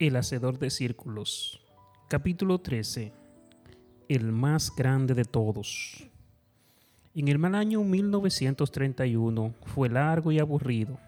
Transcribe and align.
El 0.00 0.14
Hacedor 0.14 0.60
de 0.60 0.70
Círculos. 0.70 1.60
Capítulo 2.06 2.60
13. 2.60 3.12
El 4.08 4.30
más 4.30 4.72
grande 4.76 5.12
de 5.12 5.24
todos. 5.24 6.08
En 7.16 7.26
el 7.26 7.40
mal 7.40 7.56
año 7.56 7.82
1931 7.82 9.54
fue 9.64 9.88
largo 9.88 10.30
y 10.30 10.38
aburrido. 10.38 11.00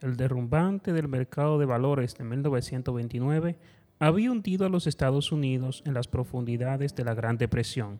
El 0.00 0.16
derrumbante 0.16 0.92
del 0.92 1.08
mercado 1.08 1.58
de 1.58 1.66
valores 1.66 2.14
de 2.14 2.22
1929 2.22 3.58
había 3.98 4.30
hundido 4.30 4.66
a 4.66 4.68
los 4.68 4.86
Estados 4.86 5.32
Unidos 5.32 5.82
en 5.84 5.92
las 5.92 6.06
profundidades 6.06 6.94
de 6.94 7.02
la 7.02 7.14
Gran 7.14 7.38
Depresión, 7.38 7.98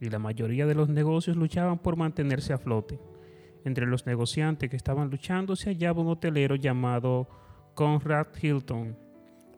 y 0.00 0.08
la 0.08 0.18
mayoría 0.18 0.64
de 0.64 0.76
los 0.76 0.88
negocios 0.88 1.36
luchaban 1.36 1.76
por 1.76 1.96
mantenerse 1.96 2.54
a 2.54 2.58
flote. 2.58 2.98
Entre 3.66 3.84
los 3.84 4.06
negociantes 4.06 4.70
que 4.70 4.76
estaban 4.76 5.10
luchando 5.10 5.56
se 5.56 5.68
hallaba 5.68 6.00
un 6.00 6.08
hotelero 6.08 6.56
llamado 6.56 7.28
Conrad 7.74 8.28
Hilton, 8.40 8.96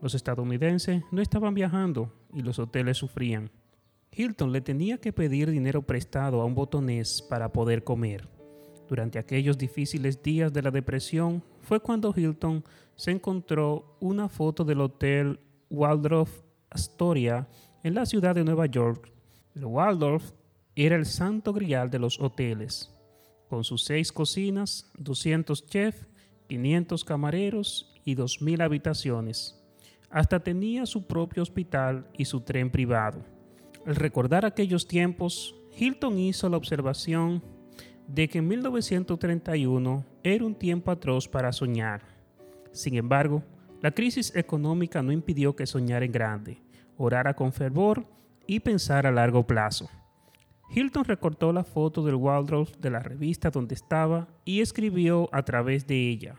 los 0.00 0.14
estadounidenses 0.14 1.02
no 1.10 1.20
estaban 1.20 1.54
viajando 1.54 2.12
y 2.32 2.42
los 2.42 2.58
hoteles 2.58 2.96
sufrían. 2.96 3.50
Hilton 4.12 4.52
le 4.52 4.60
tenía 4.60 4.98
que 4.98 5.12
pedir 5.12 5.50
dinero 5.50 5.82
prestado 5.82 6.40
a 6.40 6.44
un 6.44 6.54
botonés 6.54 7.22
para 7.22 7.52
poder 7.52 7.84
comer. 7.84 8.28
Durante 8.88 9.18
aquellos 9.18 9.56
difíciles 9.56 10.22
días 10.22 10.52
de 10.52 10.62
la 10.62 10.70
depresión 10.70 11.44
fue 11.60 11.78
cuando 11.80 12.12
Hilton 12.14 12.64
se 12.96 13.12
encontró 13.12 13.96
una 14.00 14.28
foto 14.28 14.64
del 14.64 14.80
hotel 14.80 15.38
Waldorf 15.70 16.42
Astoria 16.70 17.48
en 17.82 17.94
la 17.94 18.04
ciudad 18.04 18.34
de 18.34 18.44
Nueva 18.44 18.66
York. 18.66 19.12
El 19.54 19.66
Waldorf 19.66 20.32
era 20.74 20.96
el 20.96 21.06
santo 21.06 21.52
grial 21.52 21.90
de 21.90 21.98
los 21.98 22.20
hoteles, 22.20 22.92
con 23.48 23.64
sus 23.64 23.84
seis 23.84 24.12
cocinas, 24.12 24.90
200 24.98 25.66
chefs, 25.66 26.06
500 26.48 27.04
camareros 27.04 27.94
y 28.04 28.16
2.000 28.16 28.62
habitaciones. 28.62 29.59
Hasta 30.10 30.40
tenía 30.40 30.86
su 30.86 31.06
propio 31.06 31.42
hospital 31.42 32.08
y 32.18 32.24
su 32.24 32.40
tren 32.40 32.70
privado. 32.70 33.24
Al 33.86 33.94
recordar 33.94 34.44
aquellos 34.44 34.86
tiempos, 34.86 35.54
Hilton 35.78 36.18
hizo 36.18 36.48
la 36.48 36.56
observación 36.56 37.42
de 38.06 38.28
que 38.28 38.38
en 38.38 38.48
1931 38.48 40.04
era 40.24 40.44
un 40.44 40.54
tiempo 40.54 40.90
atroz 40.90 41.28
para 41.28 41.52
soñar. 41.52 42.02
Sin 42.72 42.96
embargo, 42.96 43.42
la 43.80 43.92
crisis 43.92 44.34
económica 44.34 45.00
no 45.02 45.12
impidió 45.12 45.54
que 45.54 45.66
soñara 45.66 46.04
en 46.04 46.12
grande, 46.12 46.60
orara 46.96 47.34
con 47.34 47.52
fervor 47.52 48.04
y 48.46 48.60
pensara 48.60 49.10
a 49.10 49.12
largo 49.12 49.46
plazo. 49.46 49.88
Hilton 50.74 51.04
recortó 51.04 51.52
la 51.52 51.64
foto 51.64 52.04
del 52.04 52.16
Waldorf 52.16 52.76
de 52.78 52.90
la 52.90 53.00
revista 53.00 53.50
donde 53.50 53.74
estaba 53.74 54.28
y 54.44 54.60
escribió 54.60 55.28
a 55.32 55.44
través 55.44 55.86
de 55.86 56.08
ella, 56.08 56.36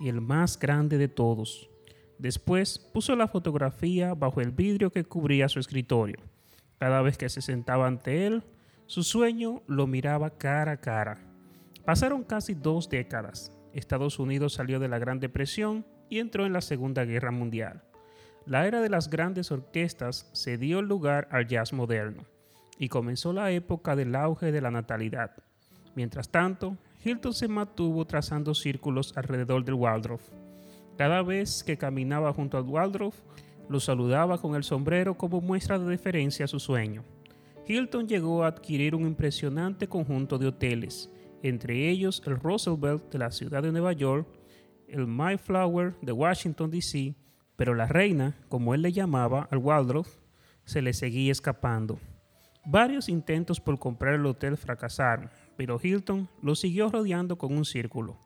el 0.00 0.20
más 0.20 0.58
grande 0.58 0.96
de 0.96 1.08
todos, 1.08 1.68
Después 2.18 2.78
puso 2.78 3.14
la 3.14 3.28
fotografía 3.28 4.14
bajo 4.14 4.40
el 4.40 4.50
vidrio 4.50 4.90
que 4.90 5.04
cubría 5.04 5.48
su 5.48 5.60
escritorio. 5.60 6.16
Cada 6.78 7.02
vez 7.02 7.18
que 7.18 7.28
se 7.28 7.42
sentaba 7.42 7.86
ante 7.86 8.26
él, 8.26 8.42
su 8.86 9.02
sueño 9.02 9.62
lo 9.66 9.86
miraba 9.86 10.30
cara 10.30 10.72
a 10.72 10.76
cara. 10.80 11.18
Pasaron 11.84 12.24
casi 12.24 12.54
dos 12.54 12.88
décadas. 12.88 13.52
Estados 13.72 14.18
Unidos 14.18 14.54
salió 14.54 14.80
de 14.80 14.88
la 14.88 14.98
Gran 14.98 15.20
Depresión 15.20 15.84
y 16.08 16.18
entró 16.18 16.46
en 16.46 16.52
la 16.52 16.62
Segunda 16.62 17.04
Guerra 17.04 17.30
Mundial. 17.30 17.82
La 18.46 18.66
era 18.66 18.80
de 18.80 18.88
las 18.88 19.10
grandes 19.10 19.50
orquestas 19.50 20.30
se 20.32 20.56
dio 20.56 20.80
lugar 20.80 21.28
al 21.30 21.46
jazz 21.46 21.72
moderno 21.72 22.24
y 22.78 22.88
comenzó 22.88 23.32
la 23.32 23.50
época 23.50 23.96
del 23.96 24.14
auge 24.14 24.52
de 24.52 24.60
la 24.60 24.70
natalidad. 24.70 25.32
Mientras 25.94 26.30
tanto, 26.30 26.76
Hilton 27.04 27.34
se 27.34 27.48
mantuvo 27.48 28.06
trazando 28.06 28.54
círculos 28.54 29.16
alrededor 29.16 29.64
del 29.64 29.74
Waldorf 29.74 30.22
cada 30.96 31.22
vez 31.22 31.62
que 31.62 31.76
caminaba 31.76 32.32
junto 32.32 32.56
al 32.56 32.64
Waldorf, 32.64 33.16
lo 33.68 33.80
saludaba 33.80 34.38
con 34.38 34.54
el 34.54 34.64
sombrero 34.64 35.16
como 35.16 35.40
muestra 35.40 35.78
de 35.78 35.86
deferencia 35.86 36.44
a 36.44 36.48
su 36.48 36.60
sueño. 36.60 37.04
Hilton 37.66 38.06
llegó 38.06 38.44
a 38.44 38.48
adquirir 38.48 38.94
un 38.94 39.06
impresionante 39.06 39.88
conjunto 39.88 40.38
de 40.38 40.46
hoteles, 40.46 41.10
entre 41.42 41.88
ellos 41.90 42.22
el 42.26 42.38
Roosevelt 42.38 43.10
de 43.10 43.18
la 43.18 43.30
ciudad 43.30 43.62
de 43.62 43.72
Nueva 43.72 43.92
York, 43.92 44.28
el 44.88 45.06
Mayflower 45.06 45.94
de 46.00 46.12
Washington, 46.12 46.70
D.C., 46.70 47.16
pero 47.56 47.74
la 47.74 47.86
reina, 47.86 48.36
como 48.48 48.74
él 48.74 48.82
le 48.82 48.92
llamaba 48.92 49.48
al 49.50 49.58
Waldorf, 49.58 50.08
se 50.64 50.82
le 50.82 50.92
seguía 50.92 51.32
escapando. 51.32 51.98
Varios 52.64 53.08
intentos 53.08 53.60
por 53.60 53.78
comprar 53.78 54.14
el 54.14 54.26
hotel 54.26 54.56
fracasaron, 54.56 55.30
pero 55.56 55.80
Hilton 55.82 56.28
lo 56.42 56.54
siguió 56.54 56.88
rodeando 56.88 57.38
con 57.38 57.56
un 57.56 57.64
círculo. 57.64 58.18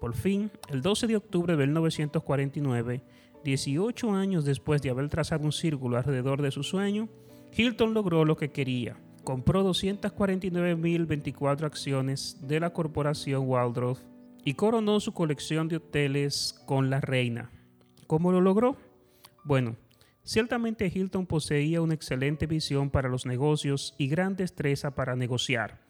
Por 0.00 0.14
fin, 0.14 0.50
el 0.68 0.82
12 0.82 1.06
de 1.08 1.16
octubre 1.16 1.56
de 1.56 1.66
1949, 1.66 3.02
18 3.44 4.12
años 4.12 4.44
después 4.44 4.80
de 4.82 4.90
haber 4.90 5.08
trazado 5.08 5.44
un 5.44 5.52
círculo 5.52 5.96
alrededor 5.96 6.42
de 6.42 6.50
su 6.50 6.62
sueño, 6.62 7.08
Hilton 7.56 7.94
logró 7.94 8.24
lo 8.24 8.36
que 8.36 8.50
quería. 8.50 8.96
Compró 9.24 9.68
249.024 9.68 11.64
acciones 11.64 12.38
de 12.46 12.60
la 12.60 12.70
corporación 12.70 13.48
Waldorf 13.48 14.00
y 14.44 14.54
coronó 14.54 15.00
su 15.00 15.12
colección 15.12 15.68
de 15.68 15.76
hoteles 15.76 16.58
con 16.66 16.90
la 16.90 17.00
reina. 17.00 17.50
¿Cómo 18.06 18.32
lo 18.32 18.40
logró? 18.40 18.76
Bueno, 19.44 19.76
ciertamente 20.22 20.90
Hilton 20.94 21.26
poseía 21.26 21.82
una 21.82 21.94
excelente 21.94 22.46
visión 22.46 22.90
para 22.90 23.08
los 23.08 23.26
negocios 23.26 23.94
y 23.98 24.08
gran 24.08 24.36
destreza 24.36 24.94
para 24.94 25.16
negociar. 25.16 25.87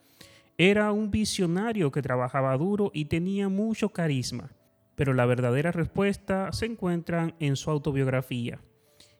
Era 0.61 0.91
un 0.91 1.09
visionario 1.09 1.89
que 1.89 2.01
trabajaba 2.01 2.57
duro 2.57 2.91
y 2.93 3.05
tenía 3.05 3.47
mucho 3.47 3.93
carisma, 3.93 4.51
pero 4.95 5.13
la 5.13 5.25
verdadera 5.25 5.71
respuesta 5.71 6.51
se 6.51 6.65
encuentra 6.65 7.33
en 7.39 7.55
su 7.55 7.71
autobiografía. 7.71 8.59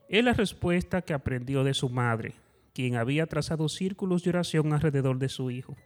Es 0.09 0.21
la 0.21 0.33
respuesta 0.33 1.01
que 1.01 1.13
aprendió 1.13 1.63
de 1.63 1.73
su 1.73 1.87
madre, 1.87 2.33
quien 2.73 2.97
había 2.97 3.25
trazado 3.25 3.69
círculos 3.69 4.21
de 4.21 4.31
oración 4.31 4.73
alrededor 4.73 5.17
de 5.17 5.29
su 5.29 5.49
hijo. 5.49 5.77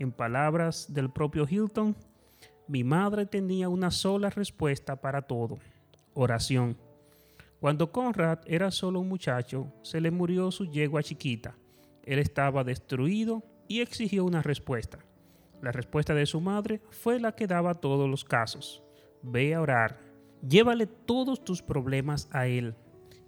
En 0.00 0.10
palabras 0.10 0.92
del 0.92 1.10
propio 1.12 1.46
Hilton, 1.48 1.94
mi 2.66 2.82
madre 2.82 3.24
tenía 3.24 3.68
una 3.68 3.92
sola 3.92 4.30
respuesta 4.30 5.00
para 5.00 5.22
todo, 5.22 5.60
oración. 6.12 6.76
Cuando 7.60 7.92
Conrad 7.92 8.40
era 8.46 8.72
solo 8.72 8.98
un 8.98 9.08
muchacho, 9.08 9.72
se 9.82 10.00
le 10.00 10.10
murió 10.10 10.50
su 10.50 10.64
yegua 10.64 11.04
chiquita. 11.04 11.54
Él 12.02 12.18
estaba 12.18 12.64
destruido 12.64 13.44
y 13.68 13.80
exigió 13.80 14.24
una 14.24 14.42
respuesta. 14.42 14.98
La 15.62 15.72
respuesta 15.72 16.14
de 16.14 16.26
su 16.26 16.40
madre 16.40 16.80
fue 16.90 17.20
la 17.20 17.32
que 17.32 17.46
daba 17.46 17.74
todos 17.74 18.08
los 18.08 18.24
casos. 18.24 18.82
Ve 19.22 19.54
a 19.54 19.60
orar. 19.60 20.00
Llévale 20.46 20.86
todos 20.86 21.44
tus 21.44 21.62
problemas 21.62 22.28
a 22.32 22.46
Él. 22.46 22.74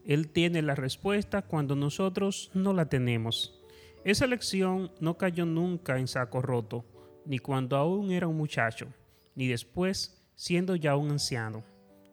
Él 0.05 0.29
tiene 0.29 0.63
la 0.63 0.75
respuesta 0.75 1.43
cuando 1.43 1.77
nosotros 1.77 2.51
no 2.55 2.73
la 2.73 2.89
tenemos. 2.89 3.61
Esa 4.05 4.27
lección 4.27 4.93
no 5.01 5.19
cayó 5.19 5.45
nunca 5.45 5.99
en 5.99 6.09
saco 6.09 6.41
roto, 6.41 6.85
ni 7.27 7.39
cuando 7.39 7.77
aún 7.77 8.13
era 8.13 8.29
un 8.29 8.37
muchacho, 8.37 8.87
ni 9.35 9.47
después 9.47 10.25
siendo 10.37 10.75
ya 10.75 10.97
un 10.97 11.11
anciano. 11.11 11.65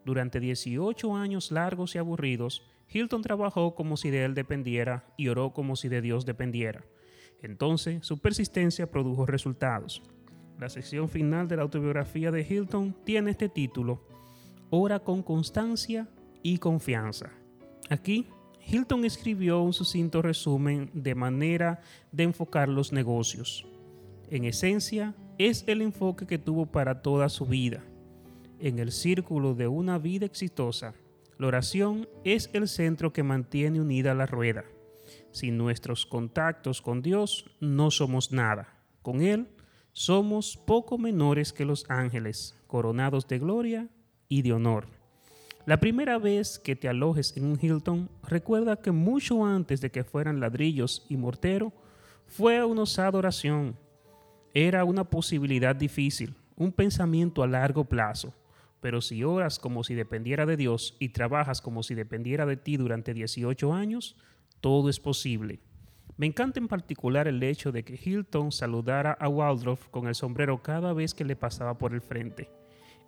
Durante 0.03 0.39
18 0.39 1.15
años 1.15 1.51
largos 1.51 1.95
y 1.95 1.97
aburridos, 1.97 2.65
Hilton 2.89 3.21
trabajó 3.21 3.75
como 3.75 3.97
si 3.97 4.09
de 4.09 4.25
él 4.25 4.33
dependiera 4.33 5.05
y 5.17 5.27
oró 5.29 5.53
como 5.53 5.75
si 5.75 5.88
de 5.89 6.01
Dios 6.01 6.25
dependiera. 6.25 6.83
Entonces, 7.41 8.05
su 8.05 8.17
persistencia 8.17 8.89
produjo 8.89 9.25
resultados. 9.25 10.01
La 10.59 10.69
sección 10.69 11.07
final 11.07 11.47
de 11.47 11.57
la 11.57 11.61
autobiografía 11.61 12.31
de 12.31 12.45
Hilton 12.47 12.95
tiene 13.03 13.31
este 13.31 13.49
título, 13.49 14.01
Ora 14.69 14.99
con 14.99 15.23
constancia 15.23 16.09
y 16.43 16.57
confianza. 16.57 17.29
Aquí, 17.89 18.27
Hilton 18.69 19.05
escribió 19.05 19.61
un 19.61 19.71
sucinto 19.71 20.21
resumen 20.21 20.89
de 20.93 21.15
manera 21.15 21.79
de 22.11 22.23
enfocar 22.23 22.67
los 22.67 22.91
negocios. 22.91 23.65
En 24.29 24.43
esencia, 24.43 25.15
es 25.37 25.63
el 25.67 25.81
enfoque 25.81 26.25
que 26.25 26.37
tuvo 26.37 26.65
para 26.65 27.01
toda 27.01 27.29
su 27.29 27.45
vida. 27.45 27.83
En 28.59 28.79
el 28.79 28.91
círculo 28.91 29.53
de 29.53 29.67
una 29.67 29.99
vida 29.99 30.25
exitosa, 30.25 30.95
la 31.37 31.47
oración 31.47 32.09
es 32.23 32.49
el 32.53 32.67
centro 32.67 33.13
que 33.13 33.23
mantiene 33.23 33.79
unida 33.79 34.15
la 34.15 34.25
rueda. 34.25 34.65
Sin 35.38 35.56
nuestros 35.56 36.07
contactos 36.07 36.81
con 36.81 37.04
Dios 37.04 37.45
no 37.60 37.92
somos 37.92 38.31
nada. 38.31 38.74
Con 39.04 39.22
Él 39.22 39.48
somos 39.94 40.57
poco 40.57 40.98
menores 40.98 41.54
que 41.54 41.63
los 41.63 41.86
ángeles, 41.89 42.56
coronados 42.66 43.28
de 43.28 43.38
gloria 43.38 43.88
y 44.28 44.42
de 44.42 44.54
honor. 44.54 44.88
La 45.68 45.80
primera 45.80 46.18
vez 46.18 46.57
que 46.57 46.75
te 46.75 46.89
alojes 46.89 47.38
en 47.38 47.45
un 47.45 47.60
Hilton, 47.62 48.10
recuerda 48.24 48.78
que 48.78 48.89
mucho 48.89 49.45
antes 49.45 49.80
de 49.80 49.92
que 49.92 50.04
fueran 50.04 50.39
ladrillos 50.39 51.06
y 51.07 51.18
mortero, 51.18 51.72
fue 52.25 52.66
una 52.66 52.81
osada 52.81 53.19
oración. 53.19 53.78
Era 54.56 54.86
una 54.86 55.04
posibilidad 55.04 55.75
difícil, 55.75 56.34
un 56.56 56.72
pensamiento 56.72 57.44
a 57.44 57.48
largo 57.48 57.86
plazo. 57.86 58.34
Pero 58.81 59.01
si 59.01 59.24
oras 59.24 59.60
como 59.60 59.84
si 59.84 59.94
dependiera 59.94 60.48
de 60.48 60.57
Dios 60.57 60.98
y 60.98 61.10
trabajas 61.10 61.62
como 61.62 61.84
si 61.84 61.94
dependiera 61.94 62.48
de 62.48 62.57
ti 62.57 62.75
durante 62.78 63.13
18 63.13 63.72
años, 63.72 64.16
todo 64.62 64.89
es 64.89 65.00
posible. 65.00 65.59
Me 66.18 66.25
encanta 66.25 66.59
en 66.59 66.68
particular 66.68 67.27
el 67.27 67.44
hecho 67.44 67.71
de 67.71 67.83
que 67.83 68.00
Hilton 68.04 68.51
saludara 68.51 69.12
a 69.19 69.30
Waldorf 69.30 69.88
con 69.89 70.07
el 70.07 70.15
sombrero 70.15 70.63
cada 70.63 70.92
vez 70.94 71.13
que 71.13 71.24
le 71.24 71.36
pasaba 71.36 71.77
por 71.77 71.94
el 71.94 72.01
frente. 72.01 72.50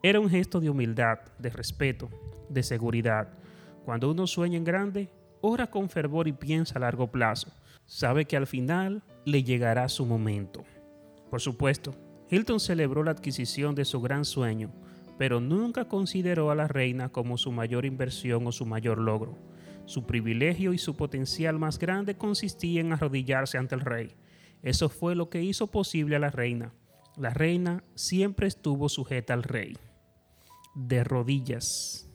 Era 0.03 0.19
un 0.19 0.29
gesto 0.29 0.59
de 0.59 0.69
humildad, 0.69 1.19
de 1.39 1.49
respeto, 1.49 2.09
de 2.49 2.61
seguridad. 2.61 3.33
Cuando 3.83 4.11
uno 4.11 4.27
sueña 4.27 4.57
en 4.57 4.63
grande, 4.63 5.09
ora 5.41 5.67
con 5.67 5.89
fervor 5.89 6.27
y 6.27 6.33
piensa 6.33 6.75
a 6.77 6.81
largo 6.81 7.11
plazo. 7.11 7.51
Sabe 7.87 8.25
que 8.25 8.37
al 8.37 8.45
final 8.45 9.01
le 9.25 9.43
llegará 9.43 9.89
su 9.89 10.05
momento. 10.05 10.63
Por 11.31 11.41
supuesto, 11.41 11.95
Hilton 12.29 12.59
celebró 12.59 13.03
la 13.03 13.11
adquisición 13.11 13.73
de 13.73 13.85
su 13.85 13.99
gran 14.01 14.23
sueño, 14.23 14.71
pero 15.17 15.41
nunca 15.41 15.87
consideró 15.87 16.51
a 16.51 16.55
la 16.55 16.67
reina 16.67 17.09
como 17.09 17.37
su 17.37 17.51
mayor 17.51 17.85
inversión 17.85 18.45
o 18.45 18.51
su 18.51 18.67
mayor 18.67 18.99
logro. 18.99 19.35
Su 19.89 20.03
privilegio 20.03 20.71
y 20.71 20.77
su 20.77 20.95
potencial 20.95 21.57
más 21.57 21.79
grande 21.79 22.15
consistía 22.15 22.79
en 22.79 22.93
arrodillarse 22.93 23.57
ante 23.57 23.73
el 23.73 23.81
rey. 23.81 24.15
Eso 24.61 24.87
fue 24.87 25.15
lo 25.15 25.31
que 25.31 25.41
hizo 25.41 25.65
posible 25.65 26.15
a 26.15 26.19
la 26.19 26.29
reina. 26.29 26.75
La 27.17 27.31
reina 27.31 27.83
siempre 27.95 28.45
estuvo 28.45 28.87
sujeta 28.87 29.33
al 29.33 29.41
rey. 29.41 29.75
De 30.75 31.03
rodillas. 31.03 32.07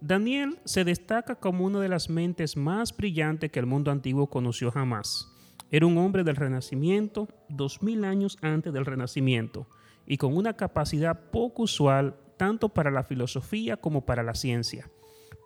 Daniel 0.00 0.58
se 0.64 0.82
destaca 0.82 1.36
como 1.36 1.64
una 1.64 1.78
de 1.78 1.88
las 1.88 2.10
mentes 2.10 2.56
más 2.56 2.96
brillantes 2.96 3.52
que 3.52 3.60
el 3.60 3.66
mundo 3.66 3.92
antiguo 3.92 4.26
conoció 4.26 4.72
jamás. 4.72 5.32
Era 5.70 5.86
un 5.86 5.96
hombre 5.98 6.24
del 6.24 6.34
Renacimiento, 6.34 7.28
dos 7.48 7.80
mil 7.80 8.04
años 8.04 8.38
antes 8.42 8.72
del 8.72 8.86
Renacimiento, 8.86 9.68
y 10.04 10.16
con 10.16 10.36
una 10.36 10.54
capacidad 10.54 11.30
poco 11.30 11.62
usual 11.62 12.16
tanto 12.36 12.70
para 12.70 12.90
la 12.90 13.04
filosofía 13.04 13.76
como 13.76 14.04
para 14.04 14.24
la 14.24 14.34
ciencia. 14.34 14.90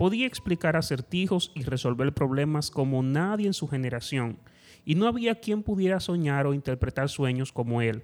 Podía 0.01 0.27
explicar 0.27 0.77
acertijos 0.77 1.53
y 1.55 1.63
resolver 1.63 2.13
problemas 2.13 2.73
como 2.73 3.05
nadie 3.05 3.47
en 3.47 3.55
su 3.55 3.69
generación, 3.69 4.39
y 4.85 4.97
no 4.97 5.07
había 5.07 5.37
quien 5.37 5.63
pudiera 5.63 6.01
soñar 6.01 6.49
o 6.49 6.55
interpretar 6.55 7.09
sueños 7.09 7.53
como 7.53 7.83
él, 7.83 8.03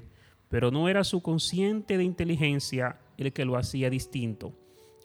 pero 0.49 0.71
no 0.71 0.89
era 0.89 1.03
su 1.03 1.23
consciente 1.23 1.97
de 1.97 2.05
inteligencia 2.05 3.01
el 3.17 3.33
que 3.33 3.45
lo 3.45 3.57
hacía 3.57 3.91
distinto 3.91 4.55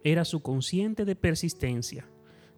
era 0.04 0.26
su 0.26 0.42
consciente 0.42 1.06
de 1.06 1.16
persistencia. 1.16 2.08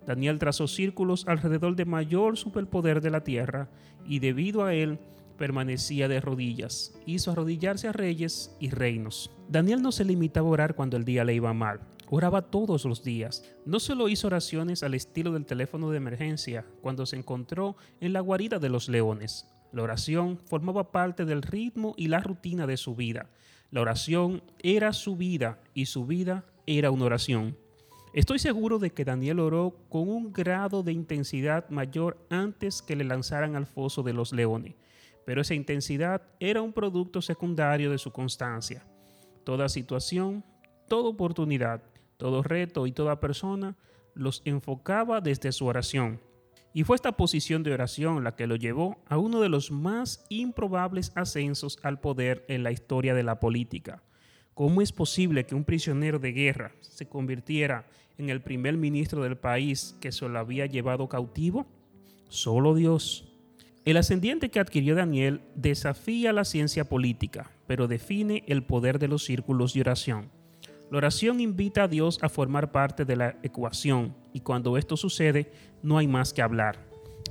Daniel 0.05 0.39
trazó 0.39 0.67
círculos 0.67 1.25
alrededor 1.27 1.75
de 1.75 1.85
mayor 1.85 2.37
superpoder 2.37 3.01
de 3.01 3.09
la 3.09 3.23
tierra 3.23 3.69
y 4.05 4.19
debido 4.19 4.65
a 4.65 4.73
él 4.73 4.99
permanecía 5.37 6.07
de 6.07 6.19
rodillas. 6.19 6.93
Hizo 7.05 7.31
arrodillarse 7.31 7.87
a 7.87 7.93
reyes 7.93 8.55
y 8.59 8.69
reinos. 8.69 9.31
Daniel 9.49 9.81
no 9.81 9.91
se 9.91 10.05
limitaba 10.05 10.47
a 10.47 10.51
orar 10.51 10.75
cuando 10.75 10.97
el 10.97 11.05
día 11.05 11.23
le 11.23 11.35
iba 11.35 11.53
mal. 11.53 11.81
Oraba 12.09 12.43
todos 12.43 12.85
los 12.85 13.03
días. 13.03 13.43
No 13.65 13.79
solo 13.79 14.09
hizo 14.09 14.27
oraciones 14.27 14.83
al 14.83 14.93
estilo 14.93 15.31
del 15.31 15.45
teléfono 15.45 15.89
de 15.89 15.97
emergencia 15.97 16.65
cuando 16.81 17.05
se 17.05 17.15
encontró 17.15 17.75
en 17.99 18.13
la 18.13 18.19
guarida 18.19 18.59
de 18.59 18.69
los 18.69 18.89
leones. 18.89 19.47
La 19.71 19.83
oración 19.83 20.37
formaba 20.37 20.91
parte 20.91 21.25
del 21.25 21.41
ritmo 21.41 21.95
y 21.97 22.07
la 22.07 22.19
rutina 22.19 22.67
de 22.67 22.77
su 22.77 22.95
vida. 22.95 23.29
La 23.71 23.81
oración 23.81 24.43
era 24.61 24.93
su 24.93 25.15
vida 25.15 25.59
y 25.73 25.87
su 25.87 26.05
vida 26.05 26.45
era 26.67 26.91
una 26.91 27.05
oración. 27.05 27.57
Estoy 28.13 28.37
seguro 28.37 28.77
de 28.77 28.91
que 28.91 29.05
Daniel 29.05 29.39
oró 29.39 29.75
con 29.89 30.07
un 30.07 30.31
grado 30.31 30.83
de 30.83 30.91
intensidad 30.91 31.67
mayor 31.69 32.23
antes 32.29 32.83
que 32.83 32.95
le 32.95 33.03
lanzaran 33.03 33.55
al 33.55 33.65
foso 33.65 34.03
de 34.03 34.13
los 34.13 34.31
leones, 34.31 34.75
pero 35.25 35.41
esa 35.41 35.55
intensidad 35.55 36.21
era 36.39 36.61
un 36.61 36.73
producto 36.73 37.23
secundario 37.23 37.89
de 37.89 37.97
su 37.97 38.11
constancia. 38.11 38.85
Toda 39.43 39.67
situación, 39.67 40.45
toda 40.87 41.09
oportunidad, 41.09 41.81
todo 42.23 42.41
reto 42.41 42.87
y 42.87 42.93
toda 42.93 43.19
persona 43.19 43.75
los 44.15 44.43
enfocaba 44.45 45.19
desde 45.19 45.51
su 45.51 45.65
oración. 45.65 46.21
Y 46.73 46.85
fue 46.85 46.95
esta 46.95 47.17
posición 47.17 47.63
de 47.63 47.73
oración 47.73 48.23
la 48.23 48.37
que 48.37 48.47
lo 48.47 48.55
llevó 48.55 49.03
a 49.07 49.17
uno 49.17 49.41
de 49.41 49.49
los 49.49 49.71
más 49.71 50.25
improbables 50.29 51.11
ascensos 51.15 51.79
al 51.83 51.99
poder 51.99 52.45
en 52.47 52.63
la 52.63 52.71
historia 52.71 53.13
de 53.13 53.23
la 53.23 53.41
política 53.41 54.03
¿Cómo 54.53 54.81
es 54.81 54.93
posible 54.93 55.45
que 55.45 55.53
un 55.53 55.65
prisionero 55.65 56.17
de 56.17 56.31
guerra 56.31 56.71
se 56.79 57.09
convirtiera 57.09 57.89
en 58.17 58.29
el 58.29 58.41
primer 58.41 58.77
ministro 58.77 59.21
del 59.21 59.35
país 59.35 59.97
que 59.99 60.13
se 60.13 60.29
lo 60.29 60.39
había 60.39 60.65
llevado 60.65 61.09
cautivo? 61.09 61.67
Solo 62.29 62.73
Dios. 62.73 63.27
El 63.83 63.97
ascendiente 63.97 64.49
que 64.49 64.61
adquirió 64.61 64.95
Daniel 64.95 65.41
desafía 65.55 66.31
la 66.31 66.45
ciencia 66.45 66.87
política, 66.87 67.51
pero 67.67 67.89
define 67.89 68.45
el 68.47 68.63
poder 68.63 68.97
de 68.97 69.09
los 69.09 69.25
círculos 69.25 69.73
de 69.73 69.81
oración. 69.81 70.42
La 70.93 70.97
oración 70.97 71.39
invita 71.39 71.85
a 71.85 71.87
Dios 71.87 72.19
a 72.21 72.29
formar 72.29 72.71
parte 72.71 73.03
de 73.03 73.15
la 73.15 73.35
ecuación 73.41 74.15
y 74.31 74.41
cuando 74.41 74.77
esto 74.77 74.95
sucede 74.95 75.51
no 75.81 75.97
hay 75.97 76.05
más 76.05 76.33
que 76.33 76.43
hablar. 76.43 76.77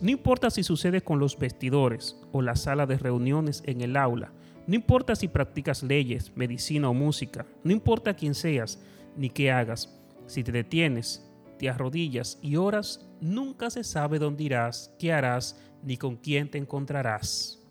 No 0.01 0.11
importa 0.11 0.51
si 0.51 0.65
sucede 0.65 1.01
con 1.01 1.21
los 1.21 1.39
vestidores 1.39 2.21
o 2.33 2.43
la 2.43 2.57
sala 2.57 2.87
de 2.87 2.99
reuniones 2.99 3.63
en 3.65 3.81
el 3.81 3.97
aula, 3.97 4.33
no 4.67 4.75
importa 4.75 5.15
si 5.15 5.29
practicas 5.29 5.85
leyes, 5.85 6.33
medicina 6.35 6.89
o 6.89 6.93
música, 6.93 7.47
no 7.63 7.71
importa 7.71 8.17
quién 8.17 8.35
seas 8.35 8.81
ni 9.17 9.31
qué 9.31 9.53
hagas, 9.53 9.97
si 10.27 10.43
te 10.43 10.51
detienes, 10.51 11.25
te 11.57 11.69
arrodillas 11.69 12.41
y 12.43 12.57
oras, 12.57 13.07
nunca 13.21 13.71
se 13.71 13.85
sabe 13.85 14.19
dónde 14.19 14.43
irás, 14.43 14.93
qué 14.99 15.13
harás 15.13 15.57
ni 15.85 15.97
con 15.97 16.17
quién 16.17 16.51
te 16.51 16.59
encontrarás. 16.59 17.63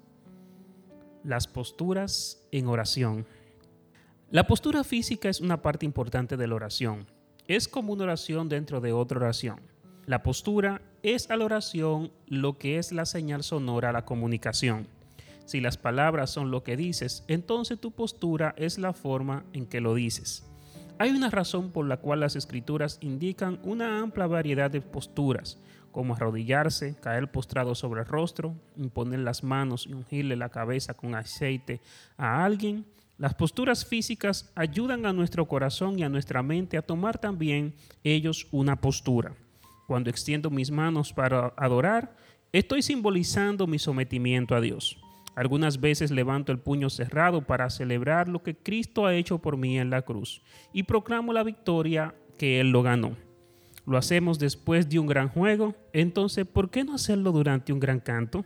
Las 1.26 1.48
posturas 1.48 2.48
en 2.54 2.68
oración. 2.68 3.26
La 4.32 4.48
postura 4.48 4.86
física 4.86 5.28
es 5.28 5.42
una 5.42 5.62
parte 5.62 5.86
importante 5.86 6.38
de 6.38 6.48
la 6.48 6.56
oración. 6.56 7.06
Es 7.50 7.68
como 7.68 7.92
una 7.92 8.06
oración 8.06 8.48
dentro 8.48 8.80
de 8.80 8.94
otra 8.94 9.18
oración. 9.18 9.60
La 10.06 10.24
postura 10.24 10.82
es 11.04 11.30
a 11.30 11.36
la 11.36 11.44
oración 11.44 12.14
lo 12.28 12.58
que 12.58 12.78
es 12.78 12.94
la 12.94 13.06
señal 13.06 13.44
sonora 13.44 13.90
a 13.90 13.92
la 13.92 14.06
comunicación. 14.06 14.88
Si 15.44 15.60
las 15.60 15.76
palabras 15.76 16.30
son 16.30 16.50
lo 16.50 16.64
que 16.64 16.78
dices, 16.78 17.26
entonces 17.28 17.82
tu 17.82 17.92
postura 17.92 18.56
es 18.56 18.78
la 18.78 18.94
forma 18.94 19.44
en 19.52 19.66
que 19.66 19.82
lo 19.82 19.96
dices. 19.96 20.46
Hay 20.98 21.10
una 21.10 21.30
razón 21.30 21.70
por 21.70 21.86
la 21.86 21.98
cual 21.98 22.22
las 22.22 22.38
escrituras 22.38 23.00
indican 23.02 23.60
una 23.64 24.00
amplia 24.00 24.28
variedad 24.28 24.72
de 24.72 24.80
posturas, 24.80 25.58
como 25.92 26.16
arrodillarse, 26.16 26.96
caer 27.02 27.30
postrado 27.30 27.76
sobre 27.76 28.00
el 28.00 28.08
rostro, 28.08 28.56
imponer 28.78 29.20
las 29.20 29.44
manos 29.44 29.88
y 29.88 29.94
ungirle 29.94 30.38
la 30.38 30.48
cabeza 30.48 30.94
con 30.94 31.16
aceite 31.16 31.82
a 32.16 32.46
alguien. 32.46 32.86
Las 33.22 33.36
posturas 33.36 33.86
físicas 33.86 34.52
ayudan 34.56 35.06
a 35.06 35.14
nuestro 35.14 35.48
corazón 35.48 36.00
y 36.00 36.02
a 36.02 36.10
nuestra 36.10 36.42
mente 36.42 36.76
a 36.76 36.82
tomar 36.82 37.20
también 37.20 37.76
ellos 38.04 38.48
una 38.50 38.82
postura. 38.82 39.36
Cuando 39.86 40.10
extiendo 40.10 40.50
mis 40.50 40.72
manos 40.72 41.14
para 41.14 41.54
adorar, 41.56 42.16
estoy 42.52 42.82
simbolizando 42.82 43.68
mi 43.68 43.78
sometimiento 43.78 44.56
a 44.56 44.60
Dios. 44.60 44.98
Algunas 45.36 45.80
veces 45.80 46.10
levanto 46.10 46.52
el 46.52 46.58
puño 46.58 46.90
cerrado 46.90 47.44
para 47.44 47.70
celebrar 47.70 48.28
lo 48.28 48.42
que 48.42 48.56
Cristo 48.56 49.06
ha 49.06 49.14
hecho 49.14 49.38
por 49.38 49.56
mí 49.56 49.78
en 49.78 49.92
la 49.92 50.02
cruz 50.02 50.42
y 50.74 50.82
proclamo 50.82 51.32
la 51.32 51.44
victoria 51.44 52.16
que 52.40 52.60
Él 52.60 52.72
lo 52.72 52.82
ganó. 52.82 53.16
Lo 53.86 54.00
hacemos 54.00 54.40
después 54.40 54.90
de 54.90 54.98
un 54.98 55.06
gran 55.06 55.30
juego, 55.30 55.76
entonces 55.94 56.48
¿por 56.48 56.72
qué 56.72 56.84
no 56.84 56.96
hacerlo 56.96 57.32
durante 57.32 57.72
un 57.72 57.80
gran 57.80 58.00
canto? 58.00 58.46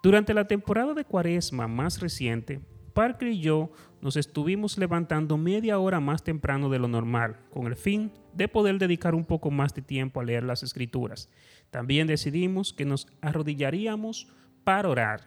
Durante 0.00 0.32
la 0.32 0.46
temporada 0.46 0.94
de 0.94 1.04
cuaresma 1.04 1.66
más 1.66 1.98
reciente, 1.98 2.60
Parker 2.96 3.28
y 3.28 3.40
yo 3.40 3.70
nos 4.06 4.16
estuvimos 4.16 4.78
levantando 4.78 5.36
media 5.36 5.80
hora 5.80 5.98
más 5.98 6.22
temprano 6.22 6.68
de 6.68 6.78
lo 6.78 6.86
normal, 6.86 7.40
con 7.50 7.66
el 7.66 7.74
fin 7.74 8.12
de 8.34 8.46
poder 8.46 8.78
dedicar 8.78 9.16
un 9.16 9.24
poco 9.24 9.50
más 9.50 9.74
de 9.74 9.82
tiempo 9.82 10.20
a 10.20 10.24
leer 10.24 10.44
las 10.44 10.62
escrituras. 10.62 11.28
También 11.72 12.06
decidimos 12.06 12.72
que 12.72 12.84
nos 12.84 13.08
arrodillaríamos 13.20 14.28
para 14.62 14.88
orar 14.88 15.22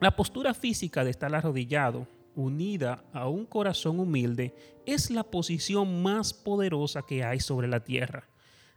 la 0.00 0.16
postura 0.16 0.52
física 0.52 1.04
de 1.04 1.10
estar 1.10 1.32
arrodillado, 1.32 2.08
unida 2.34 3.04
a 3.12 3.28
un 3.28 3.46
corazón 3.46 4.00
humilde, 4.00 4.52
es 4.84 5.12
la 5.12 5.22
posición 5.22 6.02
más 6.02 6.34
poderosa 6.34 7.02
que 7.02 7.22
hay 7.22 7.38
sobre 7.38 7.68
la 7.68 7.84
tierra. 7.84 8.26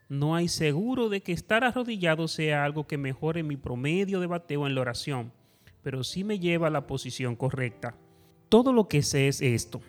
No 0.08 0.36
hay 0.36 0.50
seguro 0.50 1.10
de 1.10 1.22
que 1.22 1.32
estar 1.32 1.64
arrodillado 1.64 2.28
sea 2.28 2.64
algo 2.64 2.86
que 2.86 3.00
mejore 3.00 3.42
mi 3.42 3.58
promedio 3.58 4.20
de 4.20 4.28
bateo 4.28 4.68
en 4.68 4.76
la 4.76 4.82
oración, 4.82 5.32
pero 5.82 6.04
sí 6.04 6.24
me 6.24 6.38
lleva 6.38 6.68
a 6.68 6.70
la 6.70 6.86
posición 6.86 7.36
correcta. 7.36 7.96
Todo 8.50 8.74
lo 8.74 8.88
que 8.88 9.02
sé 9.02 9.28
es 9.28 9.42
esto. 9.42 9.82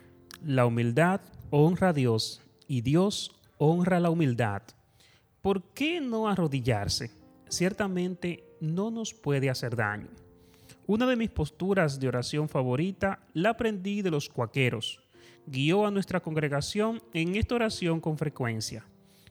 La 0.43 0.65
humildad 0.65 1.21
honra 1.51 1.89
a 1.89 1.93
Dios 1.93 2.41
y 2.67 2.81
Dios 2.81 3.35
honra 3.57 3.99
la 3.99 4.09
humildad. 4.09 4.63
¿Por 5.41 5.63
qué 5.73 6.01
no 6.01 6.27
arrodillarse? 6.27 7.11
Ciertamente 7.47 8.43
no 8.59 8.91
nos 8.91 9.13
puede 9.13 9.49
hacer 9.49 9.75
daño. 9.75 10.07
Una 10.87 11.05
de 11.05 11.15
mis 11.15 11.29
posturas 11.29 11.99
de 11.99 12.07
oración 12.07 12.49
favorita 12.49 13.19
la 13.33 13.51
aprendí 13.51 14.01
de 14.01 14.11
los 14.11 14.29
cuaqueros. 14.29 15.01
Guió 15.45 15.85
a 15.85 15.91
nuestra 15.91 16.19
congregación 16.19 17.01
en 17.13 17.35
esta 17.35 17.55
oración 17.55 18.01
con 18.01 18.17
frecuencia. 18.17 18.85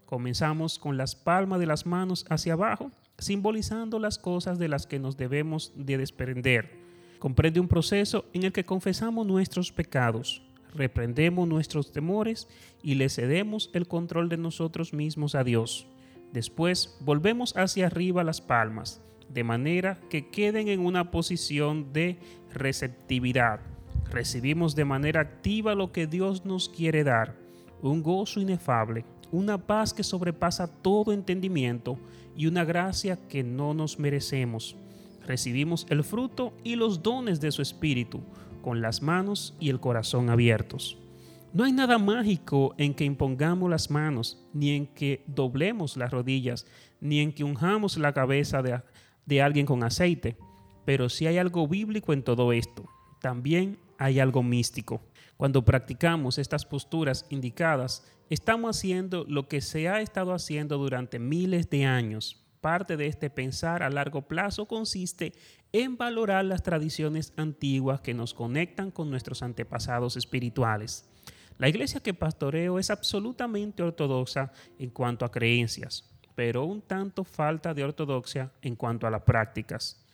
Comenzamos 0.06 0.78
con 0.78 0.97
las 0.97 1.16
palmas 1.16 1.59
de 1.59 1.66
las 1.66 1.85
manos 1.85 2.25
hacia 2.28 2.52
abajo, 2.52 2.92
simbolizando 3.18 3.99
las 3.99 4.18
cosas 4.18 4.59
de 4.59 4.68
las 4.68 4.87
que 4.87 4.99
nos 4.99 5.16
debemos 5.16 5.73
de 5.75 5.99
desprender. 5.99 6.86
Comprende 7.18 7.61
un 7.61 7.68
proceso 7.68 8.26
en 8.32 8.44
el 8.44 8.52
que 8.52 8.64
confesamos 8.64 9.26
nuestros 9.26 9.73
pecados, 9.73 10.42
reprendemos 10.75 11.49
nuestros 11.49 11.90
temores 11.92 12.49
y 12.82 12.94
le 12.94 13.08
cedemos 13.08 13.70
el 13.73 13.88
control 13.88 14.28
de 14.28 14.37
nosotros 14.37 14.92
mismos 14.92 15.35
a 15.35 15.42
Dios. 15.42 15.87
Después 16.32 16.96
volvemos 17.00 17.56
hacia 17.56 17.87
arriba 17.87 18.25
las 18.25 18.40
palmas, 18.40 19.00
de 19.28 19.44
manera 19.44 19.99
que 20.11 20.28
queden 20.28 20.68
en 20.68 20.80
una 20.80 21.11
posición 21.11 21.92
de 21.92 22.18
receptividad. 22.52 23.61
Recibimos 24.11 24.75
de 24.75 24.85
manera 24.85 25.20
activa 25.20 25.75
lo 25.75 25.92
que 25.92 26.06
Dios 26.06 26.44
nos 26.44 26.68
quiere 26.68 27.04
dar, 27.04 27.37
un 27.82 28.02
gozo 28.02 28.40
inefable, 28.40 29.04
una 29.32 29.58
paz 29.58 29.92
que 29.92 30.04
sobrepasa 30.04 30.68
todo 30.68 31.12
entendimiento 31.12 31.99
y 32.37 32.46
una 32.46 32.64
gracia 32.64 33.16
que 33.28 33.42
no 33.42 33.75
nos 33.75 33.99
merecemos. 33.99 34.76
Recibimos 35.26 35.87
el 35.90 36.04
fruto 36.04 36.52
y 36.62 36.76
los 36.76 37.02
dones 37.02 37.40
de 37.40 37.50
su 37.50 37.61
Espíritu 37.61 38.23
con 38.62 38.80
las 38.80 39.02
manos 39.02 39.54
y 39.59 39.71
el 39.71 39.80
corazón 39.80 40.30
abiertos. 40.30 40.99
No 41.52 41.64
hay 41.64 41.73
nada 41.73 41.99
mágico 41.99 42.75
en 42.78 42.95
que 42.95 43.04
impongamos 43.04 43.71
las 43.71 43.90
manos, 43.90 44.47
ni 44.52 44.71
en 44.71 44.87
que 44.87 45.25
doblemos 45.26 45.97
las 45.97 46.11
rodillas, 46.11 46.66
ni 47.00 47.21
en 47.21 47.33
que 47.33 47.45
unjamos 47.45 47.97
la 47.97 48.12
cabeza 48.12 48.62
de, 48.62 48.80
de 49.25 49.42
alguien 49.42 49.66
con 49.66 49.83
aceite. 49.83 50.37
Pero 50.85 51.09
sí 51.09 51.26
hay 51.26 51.38
algo 51.38 51.66
bíblico 51.66 52.12
en 52.12 52.23
todo 52.23 52.52
esto. 52.52 52.88
También 53.21 53.78
hay 53.99 54.21
algo 54.21 54.42
místico. 54.42 55.00
Cuando 55.37 55.64
practicamos 55.64 56.38
estas 56.38 56.64
posturas 56.64 57.26
indicadas, 57.30 58.06
estamos 58.30 58.76
haciendo 58.76 59.25
lo 59.28 59.49
que 59.49 59.61
se 59.61 59.88
ha 59.88 60.00
estado 60.00 60.33
haciendo 60.33 60.78
durante 60.78 61.18
miles 61.18 61.68
de 61.68 61.85
años. 61.85 62.45
Parte 62.66 62.96
de 62.96 63.06
este 63.06 63.30
pensar 63.30 63.85
a 63.85 63.90
largo 63.90 64.23
plazo 64.23 64.66
consiste 64.66 65.32
en 65.70 65.96
valorar 65.96 66.44
las 66.44 66.64
tradiciones 66.64 67.32
antiguas 67.37 68.00
que 68.00 68.12
nos 68.12 68.35
conectan 68.35 68.90
con 68.90 69.08
nuestros 69.08 69.44
antepasados 69.44 70.16
espirituales. 70.16 71.08
La 71.58 71.68
iglesia 71.68 72.00
que 72.00 72.12
pastoreo 72.12 72.80
es 72.80 72.90
absolutamente 72.90 73.85
ortodoxa 73.85 74.50
en 74.80 74.90
cuanto 74.90 75.25
a 75.25 75.30
creencias, 75.30 76.11
pero 76.35 76.64
un 76.64 76.82
tanto 76.82 77.23
falta 77.23 77.73
de 77.73 77.85
ortodoxia 77.85 78.50
en 78.62 78.75
cuanto 78.75 79.06
a 79.06 79.12
las 79.12 79.23
prácticas. 79.23 80.04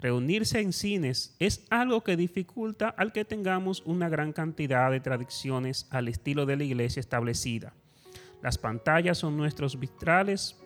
Reunirse 0.00 0.58
en 0.58 0.72
cines 0.72 1.36
es 1.38 1.66
algo 1.68 2.02
que 2.02 2.16
dificulta 2.16 2.88
al 2.88 3.12
que 3.12 3.26
tengamos 3.26 3.82
una 3.84 4.08
gran 4.08 4.32
cantidad 4.32 4.90
de 4.90 5.00
tradiciones 5.00 5.86
al 5.90 6.08
estilo 6.08 6.46
de 6.46 6.56
la 6.56 6.64
iglesia 6.64 7.00
establecida. 7.00 7.74
Las 8.42 8.56
pantallas 8.56 9.18
son 9.18 9.36
nuestros 9.36 9.78
vitrales 9.78 10.56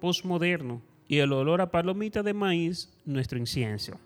postmodernos 0.00 0.82
y 1.08 1.18
el 1.18 1.32
olor 1.32 1.60
a 1.60 1.70
palomita 1.70 2.22
de 2.22 2.34
maíz 2.34 2.92
nuestro 3.04 3.38
incienso. 3.38 3.98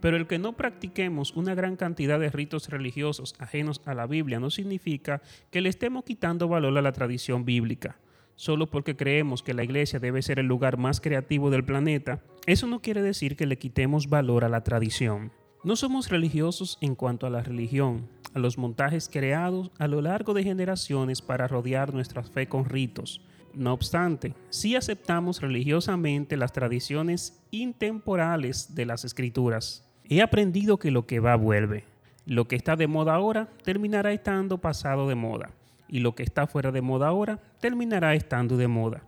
Pero 0.00 0.16
el 0.16 0.26
que 0.26 0.38
no 0.38 0.52
practiquemos 0.52 1.34
una 1.34 1.54
gran 1.54 1.76
cantidad 1.76 2.20
de 2.20 2.30
ritos 2.30 2.68
religiosos 2.68 3.34
ajenos 3.38 3.80
a 3.86 3.94
la 3.94 4.06
Biblia 4.06 4.40
no 4.40 4.50
significa 4.50 5.22
que 5.50 5.60
le 5.60 5.68
estemos 5.68 6.04
quitando 6.04 6.48
valor 6.48 6.76
a 6.76 6.82
la 6.82 6.92
tradición 6.92 7.44
bíblica 7.44 7.98
solo 8.36 8.68
porque 8.68 8.96
creemos 8.96 9.42
que 9.42 9.54
la 9.54 9.64
iglesia 9.64 9.98
debe 9.98 10.22
ser 10.22 10.38
el 10.38 10.46
lugar 10.46 10.76
más 10.76 11.00
creativo 11.00 11.50
del 11.50 11.64
planeta, 11.64 12.22
eso 12.46 12.66
no 12.66 12.80
quiere 12.80 13.02
decir 13.02 13.36
que 13.36 13.46
le 13.46 13.58
quitemos 13.58 14.08
valor 14.08 14.44
a 14.44 14.48
la 14.48 14.64
tradición. 14.64 15.32
No 15.62 15.76
somos 15.76 16.10
religiosos 16.10 16.78
en 16.80 16.94
cuanto 16.94 17.26
a 17.26 17.30
la 17.30 17.42
religión, 17.42 18.08
a 18.34 18.38
los 18.38 18.58
montajes 18.58 19.08
creados 19.08 19.70
a 19.78 19.88
lo 19.88 20.02
largo 20.02 20.34
de 20.34 20.42
generaciones 20.42 21.22
para 21.22 21.48
rodear 21.48 21.94
nuestra 21.94 22.22
fe 22.22 22.48
con 22.48 22.66
ritos. 22.66 23.22
No 23.54 23.72
obstante, 23.72 24.34
sí 24.50 24.74
aceptamos 24.74 25.40
religiosamente 25.40 26.36
las 26.36 26.52
tradiciones 26.52 27.40
intemporales 27.50 28.74
de 28.74 28.86
las 28.86 29.04
escrituras. 29.04 29.88
He 30.08 30.22
aprendido 30.22 30.78
que 30.78 30.90
lo 30.90 31.06
que 31.06 31.20
va 31.20 31.36
vuelve. 31.36 31.84
Lo 32.26 32.46
que 32.48 32.56
está 32.56 32.74
de 32.74 32.86
moda 32.86 33.14
ahora 33.14 33.48
terminará 33.62 34.12
estando 34.12 34.58
pasado 34.58 35.08
de 35.08 35.14
moda 35.14 35.50
y 35.88 36.00
lo 36.00 36.14
que 36.14 36.22
está 36.22 36.46
fuera 36.46 36.72
de 36.72 36.80
moda 36.80 37.08
ahora 37.08 37.38
terminará 37.60 38.14
estando 38.14 38.56
de 38.56 38.68
moda. 38.68 39.02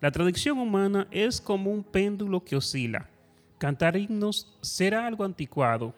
La 0.00 0.10
tradición 0.10 0.58
humana 0.58 1.06
es 1.10 1.40
como 1.40 1.70
un 1.70 1.84
péndulo 1.84 2.44
que 2.44 2.56
oscila. 2.56 3.08
Cantar 3.58 3.96
himnos 3.96 4.58
será 4.60 5.06
algo 5.06 5.24
anticuado, 5.24 5.94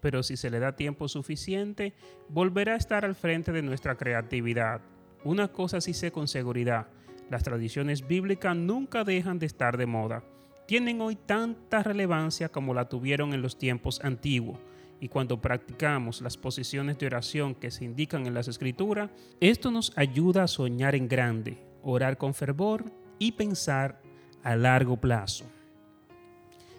pero 0.00 0.22
si 0.22 0.36
se 0.36 0.50
le 0.50 0.58
da 0.58 0.76
tiempo 0.76 1.08
suficiente, 1.08 1.92
volverá 2.28 2.74
a 2.74 2.78
estar 2.78 3.04
al 3.04 3.14
frente 3.14 3.52
de 3.52 3.62
nuestra 3.62 3.94
creatividad. 3.94 4.80
Una 5.24 5.48
cosa 5.48 5.80
sí 5.80 5.94
sé 5.94 6.10
con 6.10 6.28
seguridad, 6.28 6.86
las 7.30 7.42
tradiciones 7.42 8.06
bíblicas 8.06 8.56
nunca 8.56 9.04
dejan 9.04 9.38
de 9.38 9.46
estar 9.46 9.76
de 9.76 9.86
moda. 9.86 10.22
Tienen 10.66 11.00
hoy 11.00 11.16
tanta 11.16 11.82
relevancia 11.82 12.48
como 12.48 12.74
la 12.74 12.88
tuvieron 12.88 13.32
en 13.32 13.42
los 13.42 13.58
tiempos 13.58 14.00
antiguos 14.02 14.58
y 15.00 15.08
cuando 15.08 15.40
practicamos 15.40 16.20
las 16.22 16.36
posiciones 16.36 16.98
de 16.98 17.06
oración 17.06 17.54
que 17.54 17.70
se 17.70 17.84
indican 17.84 18.26
en 18.26 18.34
las 18.34 18.48
escrituras, 18.48 19.10
esto 19.40 19.70
nos 19.70 19.96
ayuda 19.96 20.44
a 20.44 20.48
soñar 20.48 20.94
en 20.94 21.08
grande, 21.08 21.58
orar 21.82 22.16
con 22.16 22.34
fervor 22.34 22.84
y 23.18 23.32
pensar 23.32 24.00
a 24.42 24.56
largo 24.56 24.96
plazo. 24.96 25.44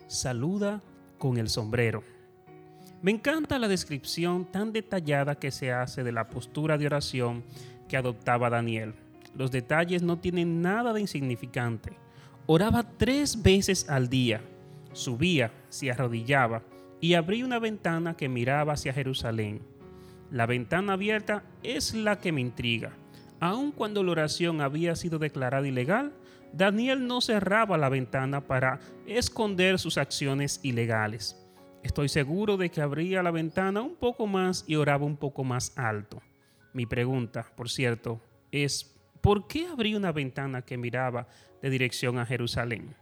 Saluda 0.07 0.81
con 1.17 1.37
el 1.37 1.49
sombrero. 1.49 2.03
Me 3.01 3.11
encanta 3.11 3.59
la 3.59 3.67
descripción 3.67 4.45
tan 4.45 4.71
detallada 4.71 5.35
que 5.35 5.51
se 5.51 5.71
hace 5.71 6.03
de 6.03 6.11
la 6.11 6.29
postura 6.29 6.77
de 6.77 6.87
oración 6.87 7.43
que 7.87 7.97
adoptaba 7.97 8.49
Daniel. 8.49 8.95
Los 9.37 9.51
detalles 9.51 10.01
no 10.01 10.17
tienen 10.17 10.61
nada 10.61 10.93
de 10.93 11.01
insignificante. 11.01 11.93
Oraba 12.47 12.83
tres 12.97 13.43
veces 13.43 13.87
al 13.89 14.09
día, 14.09 14.41
subía, 14.93 15.51
se 15.69 15.91
arrodillaba, 15.91 16.63
y 16.99 17.13
abrí 17.13 17.43
una 17.43 17.59
ventana 17.59 18.17
que 18.17 18.29
miraba 18.29 18.73
hacia 18.73 18.93
Jerusalén. 18.93 19.61
La 20.31 20.47
ventana 20.47 20.93
abierta 20.93 21.43
es 21.61 21.93
la 21.93 22.19
que 22.19 22.31
me 22.31 22.41
intriga. 22.41 22.93
Aun 23.39 23.71
cuando 23.71 24.03
la 24.03 24.11
oración 24.11 24.61
había 24.61 24.95
sido 24.95 25.19
declarada 25.19 25.67
ilegal, 25.67 26.13
Daniel 26.51 27.05
no 27.05 27.21
cerraba 27.21 27.77
la 27.77 27.89
ventana 27.89 28.47
para 28.47 28.79
esconder 29.05 29.77
sus 29.77 29.99
acciones 29.99 30.59
ilegales. 30.63 31.37
Estoy 31.83 32.09
seguro 32.09 32.57
de 32.57 32.71
que 32.71 32.81
abría 32.81 33.21
la 33.21 33.31
ventana 33.31 33.81
un 33.81 33.95
poco 33.95 34.25
más 34.25 34.65
y 34.67 34.75
oraba 34.75 35.05
un 35.05 35.17
poco 35.17 35.43
más 35.43 35.77
alto. 35.77 36.23
Mi 36.73 36.87
pregunta, 36.87 37.45
por 37.55 37.69
cierto, 37.69 38.19
es 38.51 38.96
¿por 39.21 39.47
qué 39.47 39.67
abrí 39.67 39.95
una 39.95 40.11
ventana 40.11 40.61
que 40.61 40.77
miraba 40.77 41.27
de 41.61 41.69
dirección 41.69 42.19
a 42.19 42.25
Jerusalén? 42.25 42.95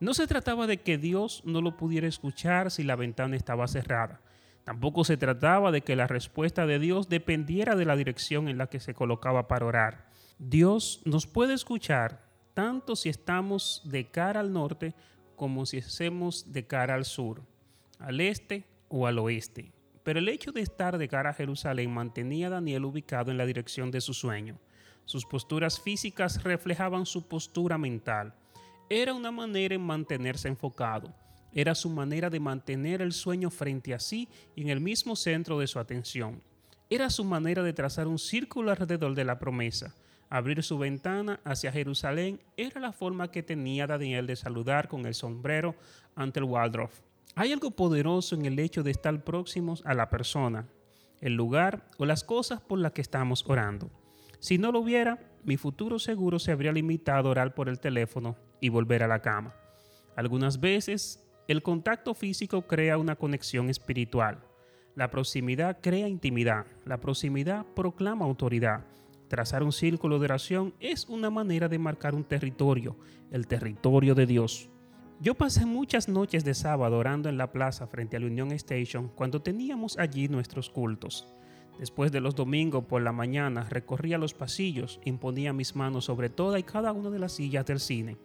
No 0.00 0.14
se 0.14 0.26
trataba 0.26 0.66
de 0.66 0.78
que 0.78 0.98
Dios 0.98 1.42
no 1.44 1.60
lo 1.60 1.76
pudiera 1.76 2.06
escuchar 2.06 2.70
si 2.70 2.82
la 2.82 2.96
ventana 2.96 3.36
estaba 3.36 3.66
cerrada. 3.68 4.20
Tampoco 4.64 5.04
se 5.04 5.16
trataba 5.16 5.70
de 5.70 5.82
que 5.82 5.96
la 5.96 6.06
respuesta 6.06 6.66
de 6.66 6.78
Dios 6.78 7.08
dependiera 7.08 7.76
de 7.76 7.84
la 7.84 7.96
dirección 7.96 8.48
en 8.48 8.58
la 8.58 8.66
que 8.66 8.80
se 8.80 8.94
colocaba 8.94 9.46
para 9.46 9.66
orar. 9.66 10.08
Dios 10.38 11.02
nos 11.04 11.26
puede 11.26 11.54
escuchar 11.54 12.24
tanto 12.54 12.96
si 12.96 13.08
estamos 13.08 13.82
de 13.84 14.06
cara 14.06 14.40
al 14.40 14.52
norte 14.52 14.94
como 15.36 15.66
si 15.66 15.78
estemos 15.78 16.52
de 16.52 16.66
cara 16.66 16.94
al 16.94 17.04
sur, 17.04 17.42
al 17.98 18.20
este 18.20 18.64
o 18.88 19.06
al 19.06 19.18
oeste. 19.18 19.72
Pero 20.02 20.18
el 20.18 20.28
hecho 20.28 20.52
de 20.52 20.60
estar 20.60 20.98
de 20.98 21.08
cara 21.08 21.30
a 21.30 21.34
Jerusalén 21.34 21.92
mantenía 21.92 22.46
a 22.48 22.50
Daniel 22.50 22.84
ubicado 22.84 23.30
en 23.30 23.38
la 23.38 23.46
dirección 23.46 23.90
de 23.90 24.00
su 24.00 24.14
sueño. 24.14 24.58
Sus 25.04 25.26
posturas 25.26 25.80
físicas 25.80 26.42
reflejaban 26.42 27.06
su 27.06 27.26
postura 27.26 27.78
mental. 27.78 28.34
Era 28.88 29.14
una 29.14 29.30
manera 29.30 29.74
en 29.74 29.82
mantenerse 29.82 30.48
enfocado. 30.48 31.14
Era 31.52 31.74
su 31.74 31.88
manera 31.88 32.30
de 32.30 32.40
mantener 32.40 33.00
el 33.00 33.12
sueño 33.12 33.50
frente 33.50 33.94
a 33.94 34.00
sí 34.00 34.28
y 34.56 34.62
en 34.62 34.70
el 34.70 34.80
mismo 34.80 35.14
centro 35.14 35.58
de 35.58 35.66
su 35.66 35.78
atención. 35.78 36.42
Era 36.90 37.10
su 37.10 37.24
manera 37.24 37.62
de 37.62 37.72
trazar 37.72 38.08
un 38.08 38.18
círculo 38.18 38.70
alrededor 38.70 39.14
de 39.14 39.24
la 39.24 39.38
promesa. 39.38 39.94
Abrir 40.28 40.62
su 40.62 40.78
ventana 40.78 41.40
hacia 41.44 41.70
Jerusalén 41.70 42.40
era 42.56 42.80
la 42.80 42.92
forma 42.92 43.30
que 43.30 43.42
tenía 43.42 43.86
Daniel 43.86 44.26
de 44.26 44.36
saludar 44.36 44.88
con 44.88 45.06
el 45.06 45.14
sombrero 45.14 45.76
ante 46.16 46.40
el 46.40 46.44
Waldorf. 46.44 47.00
Hay 47.36 47.52
algo 47.52 47.70
poderoso 47.70 48.34
en 48.34 48.46
el 48.46 48.58
hecho 48.58 48.82
de 48.82 48.90
estar 48.90 49.22
próximos 49.22 49.82
a 49.84 49.94
la 49.94 50.10
persona, 50.10 50.66
el 51.20 51.34
lugar 51.34 51.88
o 51.98 52.06
las 52.06 52.24
cosas 52.24 52.60
por 52.60 52.78
las 52.78 52.92
que 52.92 53.00
estamos 53.00 53.44
orando. 53.46 53.90
Si 54.44 54.58
no 54.58 54.72
lo 54.72 54.80
hubiera, 54.80 55.18
mi 55.42 55.56
futuro 55.56 55.98
seguro 55.98 56.38
se 56.38 56.52
habría 56.52 56.70
limitado 56.70 57.28
a 57.28 57.30
orar 57.30 57.54
por 57.54 57.70
el 57.70 57.80
teléfono 57.80 58.36
y 58.60 58.68
volver 58.68 59.02
a 59.02 59.08
la 59.08 59.22
cama. 59.22 59.54
Algunas 60.16 60.60
veces, 60.60 61.24
el 61.48 61.62
contacto 61.62 62.12
físico 62.12 62.66
crea 62.66 62.98
una 62.98 63.16
conexión 63.16 63.70
espiritual. 63.70 64.44
La 64.96 65.10
proximidad 65.10 65.78
crea 65.80 66.08
intimidad. 66.08 66.66
La 66.84 67.00
proximidad 67.00 67.64
proclama 67.74 68.26
autoridad. 68.26 68.84
Trazar 69.28 69.62
un 69.62 69.72
círculo 69.72 70.18
de 70.18 70.26
oración 70.26 70.74
es 70.78 71.06
una 71.08 71.30
manera 71.30 71.70
de 71.70 71.78
marcar 71.78 72.14
un 72.14 72.24
territorio, 72.24 72.98
el 73.30 73.46
territorio 73.46 74.14
de 74.14 74.26
Dios. 74.26 74.68
Yo 75.20 75.34
pasé 75.36 75.64
muchas 75.64 76.06
noches 76.06 76.44
de 76.44 76.52
sábado 76.52 76.98
orando 76.98 77.30
en 77.30 77.38
la 77.38 77.50
plaza 77.50 77.86
frente 77.86 78.18
a 78.18 78.20
la 78.20 78.26
Union 78.26 78.52
Station 78.52 79.08
cuando 79.08 79.40
teníamos 79.40 79.96
allí 79.96 80.28
nuestros 80.28 80.68
cultos. 80.68 81.34
Después 81.78 82.12
de 82.12 82.20
los 82.20 82.34
domingos 82.34 82.84
por 82.84 83.02
la 83.02 83.12
mañana 83.12 83.64
recorría 83.68 84.18
los 84.18 84.34
pasillos, 84.34 85.00
imponía 85.04 85.52
mis 85.52 85.74
manos 85.74 86.04
sobre 86.04 86.28
toda 86.28 86.58
y 86.58 86.62
cada 86.62 86.92
una 86.92 87.10
de 87.10 87.18
las 87.18 87.32
sillas 87.32 87.66
del 87.66 87.80
cine. 87.80 88.16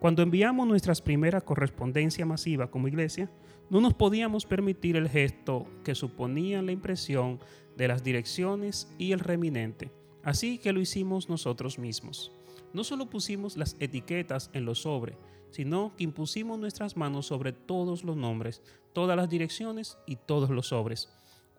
Cuando 0.00 0.22
enviamos 0.22 0.66
nuestras 0.66 1.00
primeras 1.00 1.42
correspondencia 1.42 2.26
masiva 2.26 2.70
como 2.70 2.88
iglesia, 2.88 3.30
no 3.70 3.80
nos 3.80 3.94
podíamos 3.94 4.46
permitir 4.46 4.96
el 4.96 5.08
gesto 5.08 5.66
que 5.84 5.94
suponía 5.94 6.62
la 6.62 6.72
impresión 6.72 7.40
de 7.76 7.88
las 7.88 8.04
direcciones 8.04 8.92
y 8.98 9.12
el 9.12 9.20
reminente, 9.20 9.90
así 10.22 10.58
que 10.58 10.72
lo 10.72 10.80
hicimos 10.80 11.28
nosotros 11.28 11.78
mismos. 11.78 12.32
No 12.72 12.84
solo 12.84 13.06
pusimos 13.06 13.56
las 13.56 13.76
etiquetas 13.80 14.50
en 14.52 14.64
los 14.64 14.82
sobres, 14.82 15.16
sino 15.50 15.94
que 15.96 16.04
impusimos 16.04 16.58
nuestras 16.58 16.96
manos 16.96 17.26
sobre 17.26 17.52
todos 17.52 18.04
los 18.04 18.16
nombres, 18.16 18.62
todas 18.92 19.16
las 19.16 19.28
direcciones 19.28 19.96
y 20.06 20.16
todos 20.16 20.50
los 20.50 20.68
sobres. 20.68 21.08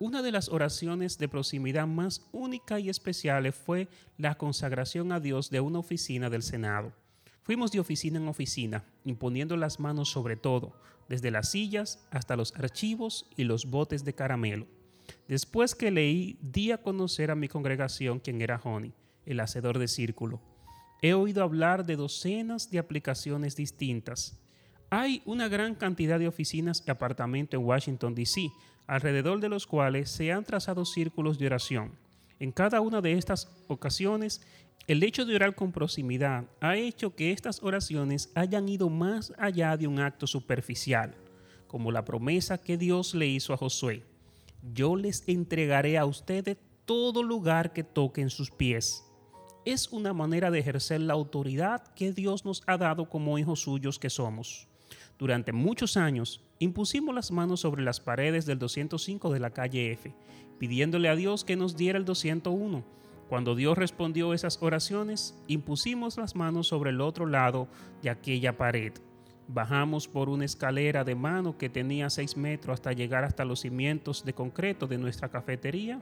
Una 0.00 0.22
de 0.22 0.30
las 0.30 0.48
oraciones 0.48 1.18
de 1.18 1.26
proximidad 1.26 1.88
más 1.88 2.22
única 2.30 2.78
y 2.78 2.88
especiales 2.88 3.56
fue 3.56 3.88
la 4.16 4.36
consagración 4.36 5.10
a 5.10 5.18
Dios 5.18 5.50
de 5.50 5.60
una 5.60 5.80
oficina 5.80 6.30
del 6.30 6.44
Senado. 6.44 6.92
Fuimos 7.42 7.72
de 7.72 7.80
oficina 7.80 8.20
en 8.20 8.28
oficina, 8.28 8.84
imponiendo 9.04 9.56
las 9.56 9.80
manos 9.80 10.08
sobre 10.10 10.36
todo, 10.36 10.72
desde 11.08 11.32
las 11.32 11.50
sillas 11.50 11.98
hasta 12.12 12.36
los 12.36 12.54
archivos 12.54 13.26
y 13.36 13.42
los 13.42 13.66
botes 13.66 14.04
de 14.04 14.14
caramelo. 14.14 14.68
Después 15.26 15.74
que 15.74 15.90
leí, 15.90 16.38
di 16.42 16.70
a 16.70 16.78
conocer 16.78 17.32
a 17.32 17.34
mi 17.34 17.48
congregación 17.48 18.20
quién 18.20 18.40
era 18.40 18.60
Honey, 18.62 18.92
el 19.26 19.40
hacedor 19.40 19.80
de 19.80 19.88
círculo. 19.88 20.40
He 21.02 21.14
oído 21.14 21.42
hablar 21.42 21.84
de 21.86 21.96
docenas 21.96 22.70
de 22.70 22.78
aplicaciones 22.78 23.56
distintas. 23.56 24.38
Hay 24.90 25.22
una 25.24 25.48
gran 25.48 25.74
cantidad 25.74 26.20
de 26.20 26.28
oficinas 26.28 26.84
y 26.86 26.90
apartamentos 26.90 27.58
en 27.58 27.66
Washington, 27.66 28.14
D.C., 28.14 28.52
alrededor 28.88 29.38
de 29.38 29.50
los 29.50 29.66
cuales 29.66 30.10
se 30.10 30.32
han 30.32 30.44
trazado 30.44 30.84
círculos 30.84 31.38
de 31.38 31.46
oración. 31.46 31.92
En 32.40 32.50
cada 32.50 32.80
una 32.80 33.00
de 33.00 33.12
estas 33.12 33.48
ocasiones, 33.68 34.40
el 34.86 35.02
hecho 35.02 35.26
de 35.26 35.36
orar 35.36 35.54
con 35.54 35.70
proximidad 35.70 36.46
ha 36.60 36.76
hecho 36.76 37.14
que 37.14 37.30
estas 37.30 37.62
oraciones 37.62 38.30
hayan 38.34 38.68
ido 38.68 38.88
más 38.88 39.34
allá 39.36 39.76
de 39.76 39.86
un 39.86 40.00
acto 40.00 40.26
superficial, 40.26 41.14
como 41.66 41.92
la 41.92 42.04
promesa 42.04 42.56
que 42.56 42.78
Dios 42.78 43.14
le 43.14 43.26
hizo 43.26 43.52
a 43.52 43.58
Josué. 43.58 44.02
Yo 44.72 44.96
les 44.96 45.28
entregaré 45.28 45.98
a 45.98 46.06
ustedes 46.06 46.56
todo 46.86 47.22
lugar 47.22 47.74
que 47.74 47.84
toquen 47.84 48.30
sus 48.30 48.50
pies. 48.50 49.04
Es 49.66 49.88
una 49.88 50.14
manera 50.14 50.50
de 50.50 50.60
ejercer 50.60 51.02
la 51.02 51.12
autoridad 51.12 51.86
que 51.94 52.12
Dios 52.14 52.46
nos 52.46 52.62
ha 52.66 52.78
dado 52.78 53.10
como 53.10 53.38
hijos 53.38 53.60
suyos 53.60 53.98
que 53.98 54.08
somos. 54.08 54.66
Durante 55.18 55.52
muchos 55.52 55.98
años 55.98 56.40
impusimos 56.58 57.14
las 57.14 57.30
manos 57.30 57.60
sobre 57.60 57.82
las 57.82 58.00
paredes 58.00 58.46
del 58.46 58.58
205 58.58 59.32
de 59.32 59.40
la 59.40 59.50
calle 59.50 59.92
F, 59.92 60.12
pidiéndole 60.58 61.08
a 61.08 61.16
Dios 61.16 61.44
que 61.44 61.56
nos 61.56 61.76
diera 61.76 61.98
el 61.98 62.04
201. 62.04 62.84
Cuando 63.28 63.54
Dios 63.54 63.76
respondió 63.76 64.32
esas 64.32 64.60
oraciones, 64.62 65.38
impusimos 65.46 66.16
las 66.16 66.34
manos 66.34 66.68
sobre 66.68 66.90
el 66.90 67.00
otro 67.00 67.26
lado 67.26 67.68
de 68.02 68.10
aquella 68.10 68.56
pared. 68.56 68.92
Bajamos 69.46 70.08
por 70.08 70.28
una 70.28 70.44
escalera 70.44 71.04
de 71.04 71.14
mano 71.14 71.56
que 71.56 71.68
tenía 71.68 72.10
6 72.10 72.36
metros 72.36 72.74
hasta 72.74 72.92
llegar 72.92 73.24
hasta 73.24 73.44
los 73.44 73.60
cimientos 73.60 74.24
de 74.24 74.34
concreto 74.34 74.86
de 74.86 74.98
nuestra 74.98 75.28
cafetería. 75.28 76.00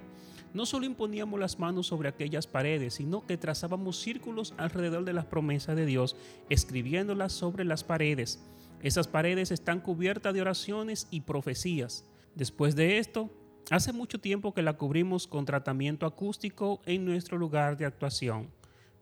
No 0.54 0.66
solo 0.66 0.86
imponíamos 0.86 1.38
las 1.38 1.58
manos 1.58 1.88
sobre 1.88 2.08
aquellas 2.08 2.46
paredes, 2.46 2.94
sino 2.94 3.26
que 3.26 3.36
trazábamos 3.36 4.00
círculos 4.00 4.54
alrededor 4.56 5.04
de 5.04 5.12
las 5.12 5.26
promesas 5.26 5.76
de 5.76 5.84
Dios, 5.84 6.16
escribiéndolas 6.48 7.32
sobre 7.32 7.64
las 7.64 7.84
paredes 7.84 8.40
esas 8.82 9.08
paredes 9.08 9.50
están 9.50 9.80
cubiertas 9.80 10.34
de 10.34 10.40
oraciones 10.40 11.08
y 11.10 11.22
profecías. 11.22 12.04
Después 12.34 12.76
de 12.76 12.98
esto, 12.98 13.30
hace 13.70 13.92
mucho 13.92 14.20
tiempo 14.20 14.52
que 14.54 14.62
la 14.62 14.74
cubrimos 14.74 15.26
con 15.26 15.44
tratamiento 15.44 16.06
acústico 16.06 16.82
en 16.84 17.04
nuestro 17.04 17.38
lugar 17.38 17.76
de 17.76 17.86
actuación, 17.86 18.50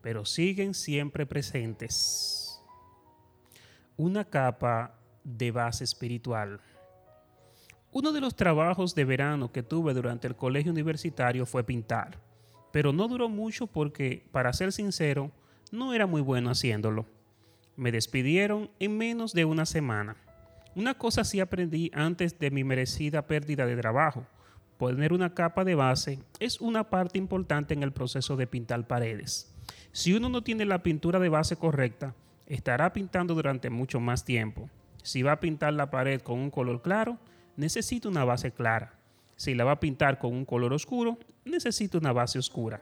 pero 0.00 0.24
siguen 0.24 0.74
siempre 0.74 1.26
presentes. 1.26 2.62
Una 3.96 4.24
capa 4.24 4.98
de 5.24 5.50
base 5.50 5.84
espiritual. 5.84 6.60
Uno 7.90 8.12
de 8.12 8.20
los 8.20 8.34
trabajos 8.34 8.94
de 8.94 9.04
verano 9.04 9.52
que 9.52 9.62
tuve 9.62 9.94
durante 9.94 10.26
el 10.26 10.36
colegio 10.36 10.72
universitario 10.72 11.46
fue 11.46 11.64
pintar, 11.64 12.18
pero 12.72 12.92
no 12.92 13.06
duró 13.06 13.28
mucho 13.28 13.66
porque, 13.66 14.26
para 14.32 14.52
ser 14.52 14.72
sincero, 14.72 15.30
no 15.70 15.94
era 15.94 16.06
muy 16.06 16.20
bueno 16.20 16.50
haciéndolo. 16.50 17.06
Me 17.76 17.90
despidieron 17.90 18.70
en 18.78 18.96
menos 18.96 19.32
de 19.32 19.44
una 19.44 19.66
semana. 19.66 20.16
Una 20.76 20.94
cosa 20.94 21.24
sí 21.24 21.40
aprendí 21.40 21.90
antes 21.94 22.38
de 22.38 22.50
mi 22.50 22.64
merecida 22.64 23.26
pérdida 23.26 23.66
de 23.66 23.76
trabajo. 23.76 24.26
Poner 24.78 25.12
una 25.12 25.34
capa 25.34 25.64
de 25.64 25.74
base 25.74 26.18
es 26.40 26.60
una 26.60 26.90
parte 26.90 27.18
importante 27.18 27.74
en 27.74 27.82
el 27.82 27.92
proceso 27.92 28.36
de 28.36 28.46
pintar 28.46 28.86
paredes. 28.86 29.52
Si 29.92 30.14
uno 30.14 30.28
no 30.28 30.42
tiene 30.42 30.64
la 30.64 30.82
pintura 30.82 31.18
de 31.18 31.28
base 31.28 31.56
correcta, 31.56 32.14
estará 32.46 32.92
pintando 32.92 33.34
durante 33.34 33.70
mucho 33.70 34.00
más 34.00 34.24
tiempo. 34.24 34.68
Si 35.02 35.22
va 35.22 35.32
a 35.32 35.40
pintar 35.40 35.72
la 35.72 35.90
pared 35.90 36.20
con 36.20 36.38
un 36.38 36.50
color 36.50 36.82
claro, 36.82 37.18
necesita 37.56 38.08
una 38.08 38.24
base 38.24 38.52
clara. 38.52 38.98
Si 39.37 39.54
la 39.54 39.64
va 39.64 39.72
a 39.72 39.80
pintar 39.80 40.18
con 40.18 40.32
un 40.32 40.44
color 40.44 40.72
oscuro, 40.72 41.18
necesita 41.44 41.98
una 41.98 42.12
base 42.12 42.38
oscura. 42.38 42.80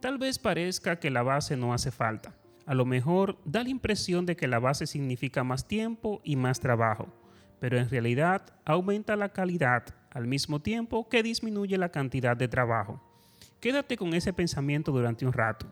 Tal 0.00 0.18
vez 0.18 0.38
parezca 0.38 0.98
que 0.98 1.10
la 1.10 1.22
base 1.22 1.56
no 1.56 1.72
hace 1.72 1.90
falta, 1.90 2.34
a 2.72 2.74
lo 2.74 2.86
mejor 2.86 3.36
da 3.44 3.62
la 3.62 3.68
impresión 3.68 4.24
de 4.24 4.34
que 4.34 4.48
la 4.48 4.58
base 4.58 4.86
significa 4.86 5.44
más 5.44 5.68
tiempo 5.68 6.22
y 6.24 6.36
más 6.36 6.58
trabajo, 6.58 7.06
pero 7.60 7.76
en 7.76 7.90
realidad 7.90 8.46
aumenta 8.64 9.14
la 9.14 9.28
calidad 9.28 9.94
al 10.10 10.26
mismo 10.26 10.62
tiempo 10.62 11.06
que 11.06 11.22
disminuye 11.22 11.76
la 11.76 11.90
cantidad 11.90 12.34
de 12.34 12.48
trabajo. 12.48 12.98
Quédate 13.60 13.98
con 13.98 14.14
ese 14.14 14.32
pensamiento 14.32 14.90
durante 14.90 15.26
un 15.26 15.34
rato. 15.34 15.70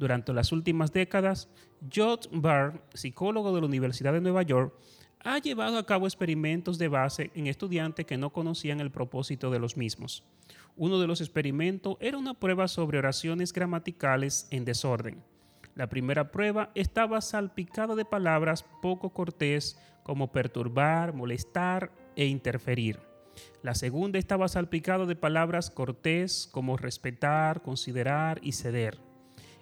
Durante 0.00 0.32
las 0.32 0.50
últimas 0.50 0.92
décadas, 0.92 1.48
George 1.88 2.28
Barr, 2.32 2.82
psicólogo 2.92 3.54
de 3.54 3.60
la 3.60 3.68
Universidad 3.68 4.12
de 4.12 4.20
Nueva 4.20 4.42
York, 4.42 4.74
ha 5.20 5.38
llevado 5.38 5.78
a 5.78 5.86
cabo 5.86 6.08
experimentos 6.08 6.76
de 6.76 6.88
base 6.88 7.30
en 7.36 7.46
estudiantes 7.46 8.04
que 8.04 8.18
no 8.18 8.30
conocían 8.30 8.80
el 8.80 8.90
propósito 8.90 9.52
de 9.52 9.60
los 9.60 9.76
mismos. 9.76 10.24
Uno 10.74 10.98
de 10.98 11.06
los 11.06 11.20
experimentos 11.20 11.98
era 12.00 12.18
una 12.18 12.34
prueba 12.34 12.66
sobre 12.66 12.98
oraciones 12.98 13.52
gramaticales 13.52 14.48
en 14.50 14.64
desorden. 14.64 15.22
La 15.74 15.88
primera 15.88 16.30
prueba 16.30 16.70
estaba 16.74 17.20
salpicada 17.20 17.94
de 17.94 18.04
palabras 18.04 18.64
poco 18.82 19.10
cortés 19.10 19.78
como 20.02 20.32
perturbar, 20.32 21.14
molestar 21.14 21.92
e 22.14 22.26
interferir. 22.26 23.00
La 23.62 23.74
segunda 23.74 24.18
estaba 24.18 24.48
salpicada 24.48 25.06
de 25.06 25.16
palabras 25.16 25.70
cortés 25.70 26.48
como 26.52 26.76
respetar, 26.76 27.62
considerar 27.62 28.38
y 28.42 28.52
ceder. 28.52 28.98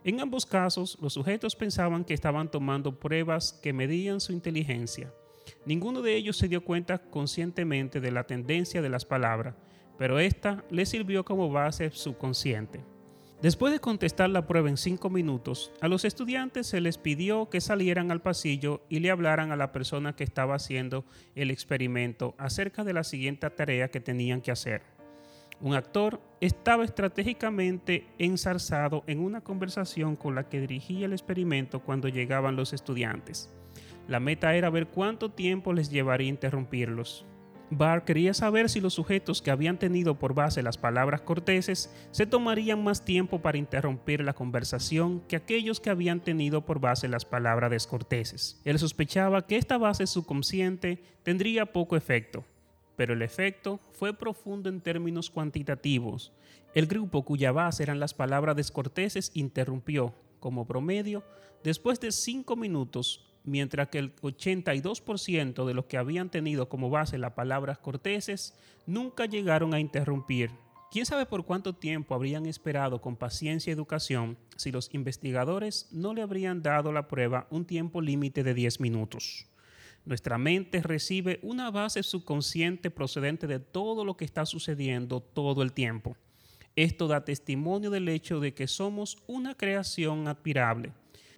En 0.03 0.21
ambos 0.21 0.47
casos, 0.47 0.99
los 1.01 1.13
sujetos 1.13 1.55
pensaban 1.55 2.05
que 2.05 2.15
estaban 2.15 2.51
tomando 2.51 2.99
pruebas 2.99 3.53
que 3.53 3.73
medían 3.73 4.21
su 4.21 4.33
inteligencia. 4.33 5.13
Ninguno 5.67 6.03
de 6.03 6.17
ellos 6.17 6.37
se 6.37 6.49
dio 6.49 6.65
cuenta 6.65 6.99
conscientemente 6.99 8.01
de 8.01 8.11
la 8.11 8.25
tendencia 8.25 8.83
de 8.83 8.89
las 8.89 9.05
palabras, 9.05 9.55
pero 9.99 10.19
esta 10.19 10.65
les 10.71 10.89
sirvió 10.89 11.25
como 11.25 11.51
base 11.51 11.91
subconsciente. 11.91 12.81
Después 13.43 13.73
de 13.73 13.81
contestar 13.81 14.29
la 14.29 14.47
prueba 14.47 14.69
en 14.69 14.77
cinco 14.77 15.09
minutos, 15.09 15.73
a 15.81 15.89
los 15.89 16.05
estudiantes 16.05 16.67
se 16.67 16.83
les 16.83 16.99
pidió 16.99 17.49
que 17.49 17.63
salieran 17.63 18.11
al 18.11 18.21
pasillo 18.21 18.83
y 18.91 19.01
le 19.01 19.11
hablaran 19.11 19.51
a 19.51 19.57
la 19.57 19.73
persona 19.73 20.15
que 20.15 20.25
estaba 20.25 20.57
haciendo 20.57 21.07
el 21.35 21.51
experimento 21.51 22.35
acerca 22.37 22.85
de 22.85 22.93
la 22.93 23.03
siguiente 23.03 23.49
tarea 23.49 23.91
que 23.91 24.01
tenían 24.01 24.43
que 24.43 24.51
hacer. 24.51 24.83
Un 25.63 25.75
actor 25.75 26.21
estaba 26.43 26.85
estratégicamente 26.85 28.07
ensarzado 28.19 29.05
en 29.07 29.21
una 29.21 29.41
conversación 29.41 30.17
con 30.17 30.35
la 30.35 30.47
que 30.51 30.61
dirigía 30.61 31.07
el 31.07 31.15
experimento 31.15 31.81
cuando 31.81 32.09
llegaban 32.09 32.57
los 32.57 32.75
estudiantes. 32.75 33.51
La 34.07 34.21
meta 34.21 34.55
era 34.55 34.69
ver 34.69 34.89
cuánto 34.89 35.31
tiempo 35.31 35.73
les 35.73 35.91
llevaría 35.91 36.29
interrumpirlos. 36.29 37.25
Barr 37.71 38.05
quería 38.05 38.35
saber 38.35 38.69
si 38.69 38.81
los 38.81 38.95
sujetos 38.95 39.41
que 39.41 39.53
habían 39.53 39.79
tenido 39.79 40.19
por 40.19 40.35
base 40.35 40.61
las 40.61 40.77
palabras 40.77 41.21
corteses 41.21 41.95
se 42.11 42.27
tomarían 42.27 42.83
más 42.83 43.05
tiempo 43.05 43.43
para 43.43 43.59
interrumpir 43.59 44.23
la 44.25 44.33
conversación 44.33 45.21
que 45.29 45.37
aquellos 45.37 45.79
que 45.79 45.91
habían 45.91 46.21
tenido 46.21 46.67
por 46.67 46.81
base 46.81 47.07
las 47.07 47.25
palabras 47.25 47.71
descorteses. 47.71 48.61
Él 48.65 48.77
sospechaba 48.81 49.47
que 49.47 49.57
esta 49.57 49.79
base 49.79 50.09
subconsciente 50.09 51.01
tendría 51.23 51.67
poco 51.67 51.97
efecto, 51.97 52.45
pero 52.97 53.15
el 53.15 53.23
efecto 53.23 53.79
fue 53.93 54.19
profundo 54.19 54.69
en 54.69 54.81
términos 54.81 55.31
cuantitativos. 55.31 56.33
El 56.75 56.87
grupo 56.87 57.25
cuya 57.25 57.53
base 57.53 57.85
eran 57.85 58.01
las 58.01 58.15
palabras 58.15 58.57
descorteses 58.57 59.31
interrumpió, 59.35 60.13
como 60.41 60.67
promedio, 60.67 61.23
después 61.63 62.01
de 62.01 62.11
cinco 62.11 62.57
minutos 62.57 63.30
mientras 63.45 63.89
que 63.89 63.99
el 63.99 64.15
82% 64.17 65.65
de 65.67 65.75
los 65.75 65.87
que 65.87 65.97
habían 65.97 66.31
tenido 66.31 66.69
como 66.69 66.91
base 66.91 67.19
las 67.19 67.33
palabras 67.33 67.79
corteses 67.79 68.55
nunca 68.87 69.27
llegaron 69.27 69.75
a 69.75 69.81
interrumpir. 69.81 70.51
¿Quién 70.91 71.07
sabe 71.07 71.25
por 71.25 71.45
cuánto 71.45 71.73
tiempo 71.73 72.15
habrían 72.15 72.47
esperado 72.47 73.01
con 73.01 73.17
paciencia 73.17 73.71
y 73.71 73.75
educación 73.75 74.37
si 74.57 74.73
los 74.73 74.93
investigadores 74.93 75.89
no 75.93 76.15
le 76.15 76.23
habrían 76.23 76.63
dado 76.63 76.91
la 76.91 77.07
prueba 77.07 77.47
un 77.51 77.65
tiempo 77.65 78.01
límite 78.01 78.43
de 78.43 78.55
10 78.55 78.81
minutos? 78.81 79.47
Nuestra 80.05 80.39
mente 80.39 80.83
recibe 80.83 81.39
una 81.43 81.71
base 81.71 82.03
subconsciente 82.03 82.91
procedente 82.91 83.47
de 83.47 83.61
todo 83.61 84.05
lo 84.05 84.17
que 84.17 84.25
está 84.25 84.47
sucediendo 84.47 85.21
todo 85.21 85.63
el 85.63 85.73
tiempo. 85.73 86.17
Esto 86.75 87.07
da 87.07 87.25
testimonio 87.25 87.91
del 87.91 88.09
hecho 88.09 88.41
de 88.41 88.55
que 88.55 88.67
somos 88.67 89.19
una 89.27 89.55
creación 89.55 90.27
admirable 90.27 90.93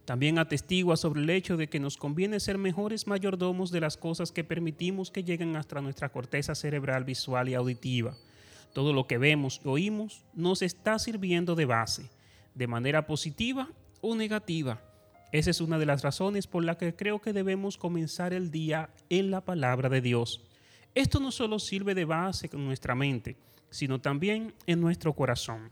también 0.05 0.39
atestigua 0.39 0.97
sobre 0.97 1.23
el 1.23 1.31
hecho 1.31 1.57
de 1.57 1.69
que 1.69 1.79
nos 1.79 1.97
conviene 1.97 2.41
ser 2.41 2.59
mejores 2.59 3.07
mayordomos 3.07 3.71
de 3.71 3.81
las 3.81 3.97
cosas 3.97 4.33
que 4.33 4.43
permitimos 4.43 5.11
que 5.11 5.23
lleguen 5.23 5.55
hasta 5.57 5.81
nuestra 5.81 6.09
corteza 6.09 6.55
cerebral 6.55 7.05
visual 7.05 7.49
y 7.49 7.55
auditiva. 7.55 8.17
Todo 8.73 8.93
lo 8.93 9.07
que 9.07 9.19
vemos 9.19 9.61
y 9.65 9.69
oímos 9.69 10.25
nos 10.35 10.63
está 10.63 10.99
sirviendo 10.99 11.55
de 11.55 11.67
base, 11.67 12.11
de 12.55 12.67
manera 12.67 13.07
positiva 13.07 13.69
o 14.01 14.17
negativa. 14.17 14.83
Esa 15.31 15.51
es 15.51 15.61
una 15.61 15.79
de 15.79 15.87
las 15.87 16.03
razones 16.03 16.47
por 16.47 16.65
la 16.65 16.77
que 16.77 16.95
creo 16.95 17.21
que 17.21 17.33
debemos 17.33 17.79
comenzar 17.79 18.33
el 18.33 18.51
día 18.51 18.91
en 19.09 19.31
la 19.31 19.41
palabra 19.41 19.89
de 19.89 20.01
Dios. 20.01 20.43
Esto 20.95 21.21
no 21.21 21.31
solo 21.31 21.59
sirve 21.59 21.95
de 21.95 22.05
base 22.05 22.49
con 22.49 22.65
nuestra 22.65 22.95
mente, 22.95 23.37
sino 23.71 24.01
también 24.01 24.53
en 24.67 24.81
nuestro 24.81 25.15
corazón. 25.15 25.71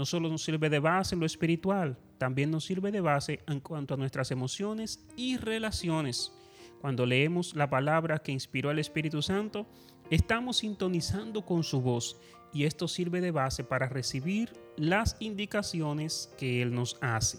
No 0.00 0.06
solo 0.06 0.30
nos 0.30 0.42
sirve 0.42 0.70
de 0.70 0.78
base 0.78 1.14
en 1.14 1.20
lo 1.20 1.26
espiritual, 1.26 1.98
también 2.16 2.50
nos 2.50 2.64
sirve 2.64 2.90
de 2.90 3.02
base 3.02 3.40
en 3.46 3.60
cuanto 3.60 3.92
a 3.92 3.96
nuestras 3.98 4.30
emociones 4.30 5.04
y 5.14 5.36
relaciones. 5.36 6.32
Cuando 6.80 7.04
leemos 7.04 7.54
la 7.54 7.68
palabra 7.68 8.20
que 8.20 8.32
inspiró 8.32 8.70
al 8.70 8.78
Espíritu 8.78 9.20
Santo, 9.20 9.66
estamos 10.08 10.56
sintonizando 10.56 11.44
con 11.44 11.64
su 11.64 11.82
voz 11.82 12.16
y 12.50 12.64
esto 12.64 12.88
sirve 12.88 13.20
de 13.20 13.30
base 13.30 13.62
para 13.62 13.90
recibir 13.90 14.54
las 14.78 15.18
indicaciones 15.20 16.32
que 16.38 16.62
Él 16.62 16.72
nos 16.72 16.96
hace. 17.02 17.38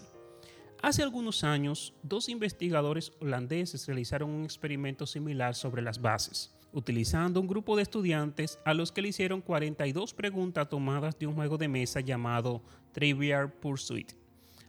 Hace 0.82 1.02
algunos 1.02 1.42
años, 1.42 1.94
dos 2.04 2.28
investigadores 2.28 3.10
holandeses 3.20 3.88
realizaron 3.88 4.30
un 4.30 4.44
experimento 4.44 5.04
similar 5.08 5.56
sobre 5.56 5.82
las 5.82 6.00
bases, 6.00 6.54
utilizando 6.72 7.40
un 7.40 7.46
grupo 7.46 7.76
de 7.76 7.82
estudiantes 7.82 8.58
a 8.64 8.74
los 8.74 8.92
que 8.92 9.02
le 9.02 9.08
hicieron 9.08 9.40
42 9.40 10.14
preguntas 10.14 10.68
tomadas 10.68 11.18
de 11.18 11.26
un 11.26 11.34
juego 11.34 11.58
de 11.58 11.68
mesa 11.68 12.00
llamado 12.00 12.62
Trivial 12.92 13.52
Pursuit. 13.52 14.12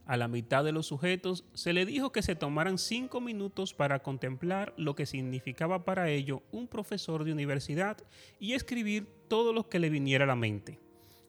A 0.05 0.17
la 0.17 0.27
mitad 0.27 0.65
de 0.65 0.73
los 0.73 0.87
sujetos 0.87 1.45
se 1.53 1.71
le 1.71 1.85
dijo 1.85 2.11
que 2.11 2.21
se 2.21 2.35
tomaran 2.35 2.77
cinco 2.77 3.21
minutos 3.21 3.73
para 3.73 3.99
contemplar 3.99 4.73
lo 4.75 4.95
que 4.95 5.05
significaba 5.05 5.85
para 5.85 6.09
ello 6.09 6.43
un 6.51 6.67
profesor 6.67 7.23
de 7.23 7.31
universidad 7.31 7.97
y 8.37 8.53
escribir 8.53 9.07
todo 9.29 9.53
lo 9.53 9.69
que 9.69 9.79
le 9.79 9.89
viniera 9.89 10.25
a 10.25 10.27
la 10.27 10.35
mente. 10.35 10.79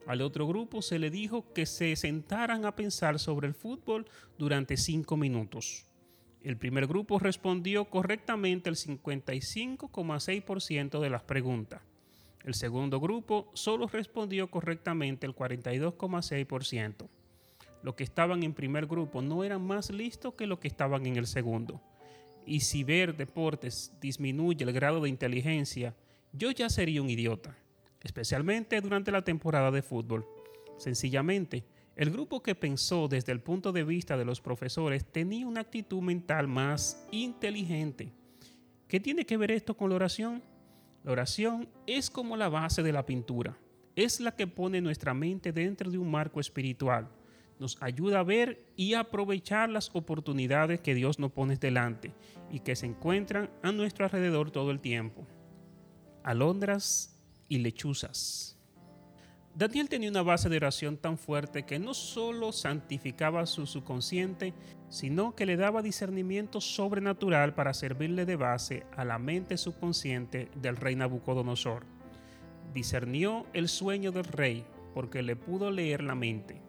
Al 0.07 0.23
otro 0.23 0.47
grupo 0.47 0.83
se 0.83 0.99
le 0.99 1.11
dijo 1.11 1.53
que 1.53 1.67
se 1.67 1.95
sentaran 1.95 2.65
a 2.65 2.75
pensar 2.75 3.19
sobre 3.21 3.47
el 3.47 3.55
fútbol 3.55 4.07
durante 4.39 4.77
cinco 4.77 5.17
minutos. 5.17 5.87
El 6.45 6.57
primer 6.57 6.87
grupo 6.87 7.19
respondió 7.19 7.87
correctamente 7.87 8.71
el 8.71 8.77
55,6% 8.77 11.01
de 11.01 11.11
las 11.11 11.25
preguntas. 11.25 11.83
El 12.45 12.55
segundo 12.55 13.01
grupo 13.01 13.51
solo 13.55 13.89
respondió 13.89 14.49
correctamente 14.49 15.27
el 15.27 15.35
42,6% 15.35 17.09
los 17.85 17.95
que 17.95 18.05
estaban 18.05 18.43
en 18.43 18.55
primer 18.55 18.87
grupo 18.87 19.21
no 19.21 19.45
eran 19.45 19.63
más 19.63 19.91
listos 19.91 20.35
que 20.35 20.47
los 20.47 20.59
que 20.59 20.69
estaban 20.69 21.05
en 21.05 21.17
el 21.17 21.27
segundo. 21.27 21.83
Y 22.47 22.61
si 22.61 22.83
ver 22.83 23.15
deportes 23.15 23.93
disminuye 24.01 24.65
el 24.65 24.73
grado 24.73 25.03
de 25.03 25.11
inteligencia, 25.11 25.95
yo 26.33 26.51
ya 26.51 26.71
sería 26.71 27.03
un 27.03 27.11
idiota, 27.11 27.57
especialmente 28.03 28.81
durante 28.81 29.13
la 29.13 29.23
temporada 29.23 29.71
de 29.71 29.83
fútbol. 29.83 30.27
Sencillamente, 30.79 31.63
el 31.97 32.11
grupo 32.11 32.43
que 32.43 32.55
pensó 32.55 33.09
desde 33.09 33.33
el 33.33 33.41
punto 33.41 33.73
de 33.73 33.85
vista 33.85 34.17
de 34.17 34.25
los 34.25 34.41
profesores 34.41 35.05
tenía 35.05 35.47
una 35.47 35.61
actitud 35.61 36.03
mental 36.03 36.49
más 36.49 37.07
inteligente. 37.11 38.13
¿Qué 38.89 39.01
tiene 39.01 39.25
que 39.25 39.37
ver 39.37 39.51
esto 39.51 39.77
con 39.77 39.91
la 39.91 39.97
oración? 39.97 40.43
La 41.03 41.13
oración 41.13 41.69
es 41.87 42.11
como 42.11 42.37
la 42.37 42.49
base 42.49 42.83
de 42.83 42.93
la 42.93 43.07
pintura. 43.07 43.57
Es 43.95 44.21
la 44.21 44.35
que 44.35 44.47
pone 44.47 44.81
nuestra 44.81 45.15
mente 45.15 45.53
dentro 45.53 45.91
de 45.91 45.99
un 45.99 46.11
marco 46.11 46.41
espiritual 46.41 47.09
nos 47.59 47.81
ayuda 47.81 48.21
a 48.21 48.25
ver 48.25 48.67
y 48.77 48.95
aprovechar 48.95 49.71
las 49.71 49.91
oportunidades 49.95 50.81
que 50.81 50.95
Dios 50.95 51.19
nos 51.19 51.33
pone 51.33 51.57
delante 51.57 52.13
y 52.51 52.61
que 52.61 52.77
se 52.77 52.87
encuentran 52.87 53.51
a 53.63 53.73
nuestro 53.73 54.05
alrededor 54.05 54.51
todo 54.51 54.71
el 54.71 54.81
tiempo. 54.81 55.27
Alondras 56.23 57.19
y 57.49 57.59
lechuzas. 57.59 58.54
Daniel 59.55 59.89
tenía 59.89 60.11
una 60.11 60.23
base 60.23 60.49
de 60.49 60.57
oración 60.57 60.97
tan 60.97 61.17
fuerte 61.17 61.65
que 61.65 61.79
no 61.79 61.95
solo 61.95 62.53
santificaba 62.53 63.47
su 63.47 63.67
subconsciente, 63.67 64.53
sino 64.89 65.35
que 65.37 65.47
le 65.47 65.57
daba 65.57 65.83
discernimiento 65.83 66.61
sobrenatural 66.61 67.55
para 67.55 67.73
servirle 67.73 68.27
de 68.27 68.37
base 68.37 68.85
a 68.97 69.05
la 69.05 69.19
mente 69.19 69.57
subconsciente 69.57 70.51
del 70.57 70.77
rey 70.77 70.97
Nabucodonosor. 70.97 71.87
Discernió 72.73 73.47
el 73.53 73.69
sueño 73.69 74.11
del 74.11 74.25
rey 74.25 74.65
porque 74.93 75.23
le 75.23 75.37
pudo 75.37 75.71
leer 75.71 76.03
la 76.03 76.17
mente 76.17 76.61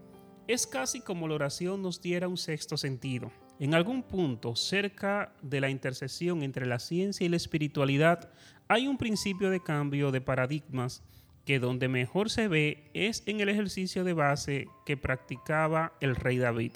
es 0.47 0.67
casi 0.67 1.01
como 1.01 1.27
la 1.27 1.35
oración 1.35 1.81
nos 1.81 2.01
diera 2.01 2.27
un 2.27 2.37
sexto 2.37 2.77
sentido. 2.77 3.31
En 3.59 3.73
algún 3.73 4.03
punto, 4.03 4.55
cerca 4.55 5.33
de 5.41 5.59
la 5.59 5.69
intersección 5.69 6.43
entre 6.43 6.65
la 6.65 6.77
ciencia 6.77 7.25
y 7.25 7.29
la 7.29 7.37
espiritualidad, 7.37 8.29
hay 8.67 8.87
un 8.87 8.97
principio 8.97 9.49
de 9.49 9.63
cambio 9.63 10.11
de 10.11 10.21
paradigmas 10.21 11.01
que 11.45 11.59
donde 11.59 11.87
mejor 11.87 12.29
se 12.29 12.47
ve 12.47 12.89
es 12.93 13.23
en 13.27 13.39
el 13.39 13.49
ejercicio 13.49 14.03
de 14.03 14.13
base 14.13 14.67
que 14.85 14.97
practicaba 14.97 15.93
el 16.01 16.15
rey 16.15 16.37
David. 16.37 16.73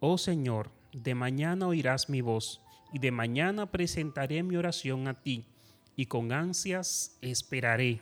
Oh 0.00 0.18
Señor, 0.18 0.70
de 0.92 1.14
mañana 1.14 1.66
oirás 1.66 2.08
mi 2.08 2.20
voz, 2.20 2.62
y 2.92 3.00
de 3.00 3.10
mañana 3.10 3.70
presentaré 3.70 4.42
mi 4.42 4.56
oración 4.56 5.08
a 5.08 5.14
ti, 5.14 5.44
y 5.96 6.06
con 6.06 6.32
ansias 6.32 7.18
esperaré. 7.20 8.00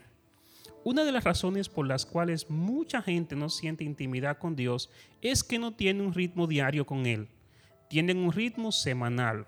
Una 0.85 1.03
de 1.03 1.11
las 1.11 1.25
razones 1.25 1.69
por 1.69 1.87
las 1.87 2.07
cuales 2.07 2.49
mucha 2.49 3.03
gente 3.03 3.35
no 3.35 3.49
siente 3.49 3.83
intimidad 3.83 4.39
con 4.39 4.55
Dios 4.55 4.91
es 5.21 5.43
que 5.43 5.59
no 5.59 5.75
tiene 5.75 6.03
un 6.03 6.15
ritmo 6.15 6.47
diario 6.47 6.87
con 6.87 7.07
Él. 7.07 7.27
Tienen 7.89 8.19
un 8.19 8.33
ritmo 8.33 8.71
semanal. 8.71 9.47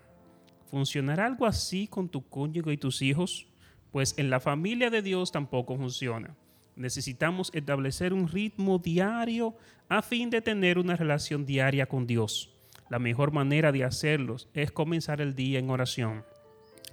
¿Funcionará 0.69 1.25
algo 1.25 1.45
así 1.45 1.87
con 1.87 2.09
tu 2.09 2.27
cónyuge 2.27 2.73
y 2.73 2.77
tus 2.77 3.01
hijos? 3.01 3.48
Pues 3.91 4.13
en 4.17 4.29
la 4.29 4.39
familia 4.39 4.89
de 4.89 5.01
Dios 5.01 5.31
tampoco 5.31 5.75
funciona. 5.77 6.35
Necesitamos 6.75 7.51
establecer 7.53 8.13
un 8.13 8.27
ritmo 8.27 8.77
diario 8.77 9.55
a 9.89 10.01
fin 10.01 10.29
de 10.29 10.41
tener 10.41 10.77
una 10.77 10.95
relación 10.95 11.45
diaria 11.45 11.87
con 11.87 12.07
Dios. 12.07 12.55
La 12.89 12.99
mejor 12.99 13.31
manera 13.31 13.71
de 13.71 13.83
hacerlo 13.83 14.37
es 14.53 14.71
comenzar 14.71 15.21
el 15.21 15.35
día 15.35 15.59
en 15.59 15.69
oración. 15.69 16.23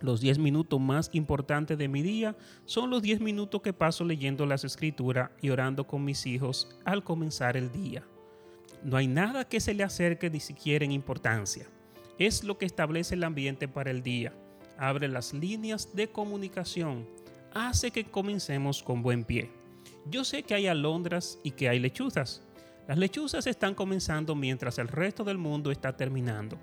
Los 0.01 0.21
10 0.21 0.39
minutos 0.39 0.79
más 0.79 1.09
importantes 1.13 1.79
de 1.79 1.89
mi 1.89 2.03
día 2.03 2.37
son 2.67 2.91
los 2.91 3.01
10 3.01 3.21
minutos 3.21 3.63
que 3.63 3.73
paso 3.73 4.05
leyendo 4.05 4.45
las 4.45 4.65
escrituras 4.65 5.31
y 5.41 5.49
orando 5.49 5.87
con 5.87 6.05
mis 6.05 6.27
hijos 6.27 6.69
al 6.85 7.03
comenzar 7.03 7.57
el 7.57 7.73
día. 7.73 8.03
No 8.83 8.97
hay 8.99 9.07
nada 9.07 9.49
que 9.49 9.59
se 9.59 9.73
le 9.73 9.85
acerque 9.85 10.29
ni 10.29 10.41
siquiera 10.41 10.85
en 10.85 10.93
importancia. 10.93 11.67
Es 12.19 12.45
lo 12.45 12.59
que 12.59 12.67
establece 12.67 13.15
el 13.15 13.25
ambiente 13.25 13.69
para 13.69 13.91
el 13.91 14.03
día. 14.03 14.35
Abre 14.79 15.09
las 15.09 15.33
líneas 15.33 15.95
de 15.95 16.09
comunicación. 16.09 17.07
Hace 17.55 17.91
que 17.91 18.05
comencemos 18.05 18.83
con 18.83 19.03
buen 19.03 19.25
pie. 19.25 19.51
Yo 20.11 20.25
sé 20.25 20.43
que 20.43 20.55
hay 20.55 20.67
alondras 20.67 21.39
y 21.43 21.53
que 21.53 21.69
hay 21.69 21.79
lechuzas. 21.79 22.43
Las 22.87 22.99
lechuzas 22.99 23.47
están 23.47 23.75
comenzando 23.75 24.35
mientras 24.35 24.79
el 24.79 24.89
resto 24.89 25.25
del 25.25 25.39
mundo 25.39 25.71
está 25.71 25.97
terminando. 25.97 26.59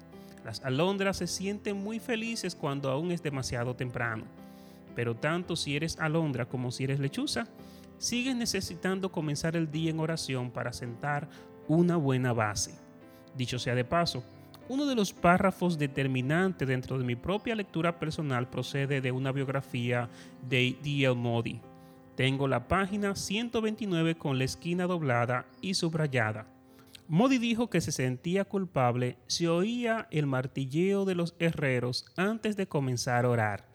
Las 0.46 0.64
alondras 0.64 1.18
se 1.18 1.28
sienten 1.28 1.78
muy 1.78 2.00
felices 2.00 2.56
cuando 2.56 2.92
aún 2.92 3.12
es 3.12 3.24
demasiado 3.24 3.76
temprano. 3.76 4.26
Pero 4.96 5.16
tanto 5.16 5.56
si 5.56 5.76
eres 5.76 5.98
alondra 6.00 6.46
como 6.46 6.72
si 6.72 6.84
eres 6.84 7.00
lechuza, 7.00 7.48
sigues 7.98 8.36
necesitando 8.36 9.12
comenzar 9.12 9.56
el 9.56 9.72
día 9.72 9.90
en 9.90 10.00
oración 10.00 10.52
para 10.52 10.72
sentar 10.72 11.28
una 11.68 11.98
buena 11.98 12.34
base. 12.34 12.76
Dicho 13.36 13.58
sea 13.58 13.76
de 13.76 13.86
paso, 13.86 14.24
uno 14.70 14.86
de 14.86 14.96
los 14.96 15.14
párrafos 15.14 15.78
determinantes 15.78 16.68
dentro 16.68 16.98
de 16.98 17.04
mi 17.04 17.16
propia 17.16 17.56
lectura 17.56 18.00
personal 18.00 18.50
procede 18.50 19.02
de 19.02 19.12
una 19.12 19.32
biografía 19.32 20.10
de 20.48 20.78
D.L. 20.82 21.16
Modi. 21.16 21.62
Tengo 22.16 22.48
la 22.48 22.68
página 22.68 23.16
129 23.16 24.16
con 24.16 24.38
la 24.38 24.44
esquina 24.44 24.86
doblada 24.86 25.46
y 25.62 25.74
subrayada. 25.74 26.48
Modi 27.08 27.38
dijo 27.38 27.70
que 27.70 27.82
se 27.82 27.92
sentía 27.92 28.46
culpable 28.46 29.18
si 29.28 29.48
oía 29.48 30.08
el 30.12 30.26
martilleo 30.26 31.06
de 31.06 31.16
los 31.16 31.36
herreros 31.40 32.06
antes 32.16 32.56
de 32.56 32.68
comenzar 32.68 33.26
a 33.26 33.30
orar. 33.30 33.68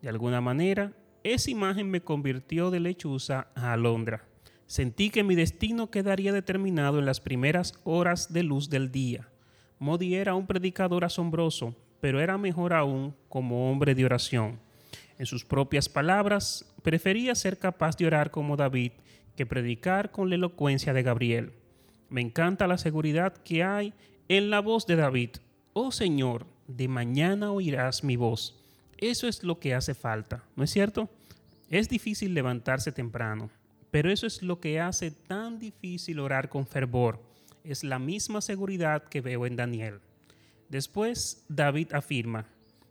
De 0.00 0.08
alguna 0.08 0.40
manera, 0.40 0.92
esa 1.22 1.50
imagen 1.50 1.90
me 1.90 2.00
convirtió 2.00 2.70
de 2.70 2.80
lechuza 2.80 3.48
a 3.54 3.72
alondra. 3.72 4.26
Sentí 4.66 5.10
que 5.10 5.22
mi 5.22 5.34
destino 5.34 5.90
quedaría 5.90 6.32
determinado 6.32 6.98
en 6.98 7.06
las 7.06 7.20
primeras 7.20 7.74
horas 7.84 8.32
de 8.32 8.42
luz 8.42 8.70
del 8.70 8.90
día. 8.90 9.31
Modi 9.82 10.14
era 10.14 10.36
un 10.36 10.46
predicador 10.46 11.04
asombroso, 11.04 11.74
pero 12.00 12.20
era 12.20 12.38
mejor 12.38 12.72
aún 12.72 13.16
como 13.28 13.68
hombre 13.68 13.96
de 13.96 14.04
oración. 14.04 14.60
En 15.18 15.26
sus 15.26 15.44
propias 15.44 15.88
palabras, 15.88 16.72
prefería 16.84 17.34
ser 17.34 17.58
capaz 17.58 17.96
de 17.96 18.06
orar 18.06 18.30
como 18.30 18.56
David 18.56 18.92
que 19.34 19.44
predicar 19.44 20.12
con 20.12 20.28
la 20.28 20.36
elocuencia 20.36 20.92
de 20.92 21.02
Gabriel. 21.02 21.50
Me 22.10 22.20
encanta 22.20 22.68
la 22.68 22.78
seguridad 22.78 23.36
que 23.38 23.64
hay 23.64 23.92
en 24.28 24.50
la 24.50 24.60
voz 24.60 24.86
de 24.86 24.94
David. 24.94 25.30
Oh 25.72 25.90
Señor, 25.90 26.46
de 26.68 26.86
mañana 26.86 27.50
oirás 27.50 28.04
mi 28.04 28.14
voz. 28.14 28.56
Eso 28.98 29.26
es 29.26 29.42
lo 29.42 29.58
que 29.58 29.74
hace 29.74 29.94
falta, 29.94 30.44
¿no 30.54 30.62
es 30.62 30.70
cierto? 30.70 31.08
Es 31.70 31.88
difícil 31.88 32.34
levantarse 32.34 32.92
temprano, 32.92 33.50
pero 33.90 34.12
eso 34.12 34.28
es 34.28 34.44
lo 34.44 34.60
que 34.60 34.78
hace 34.78 35.10
tan 35.10 35.58
difícil 35.58 36.20
orar 36.20 36.48
con 36.48 36.68
fervor. 36.68 37.31
Es 37.64 37.84
la 37.84 37.98
misma 37.98 38.40
seguridad 38.40 39.04
que 39.04 39.20
veo 39.20 39.46
en 39.46 39.56
Daniel. 39.56 40.00
Después 40.68 41.44
David 41.48 41.92
afirma, 41.92 42.46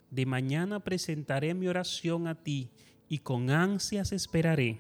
de 0.10 0.26
mañana 0.26 0.80
presentaré 0.80 1.54
mi 1.54 1.68
oración 1.68 2.28
a 2.28 2.36
ti 2.36 2.70
y 3.10 3.20
con 3.20 3.50
ansias 3.50 4.12
esperaré. 4.12 4.80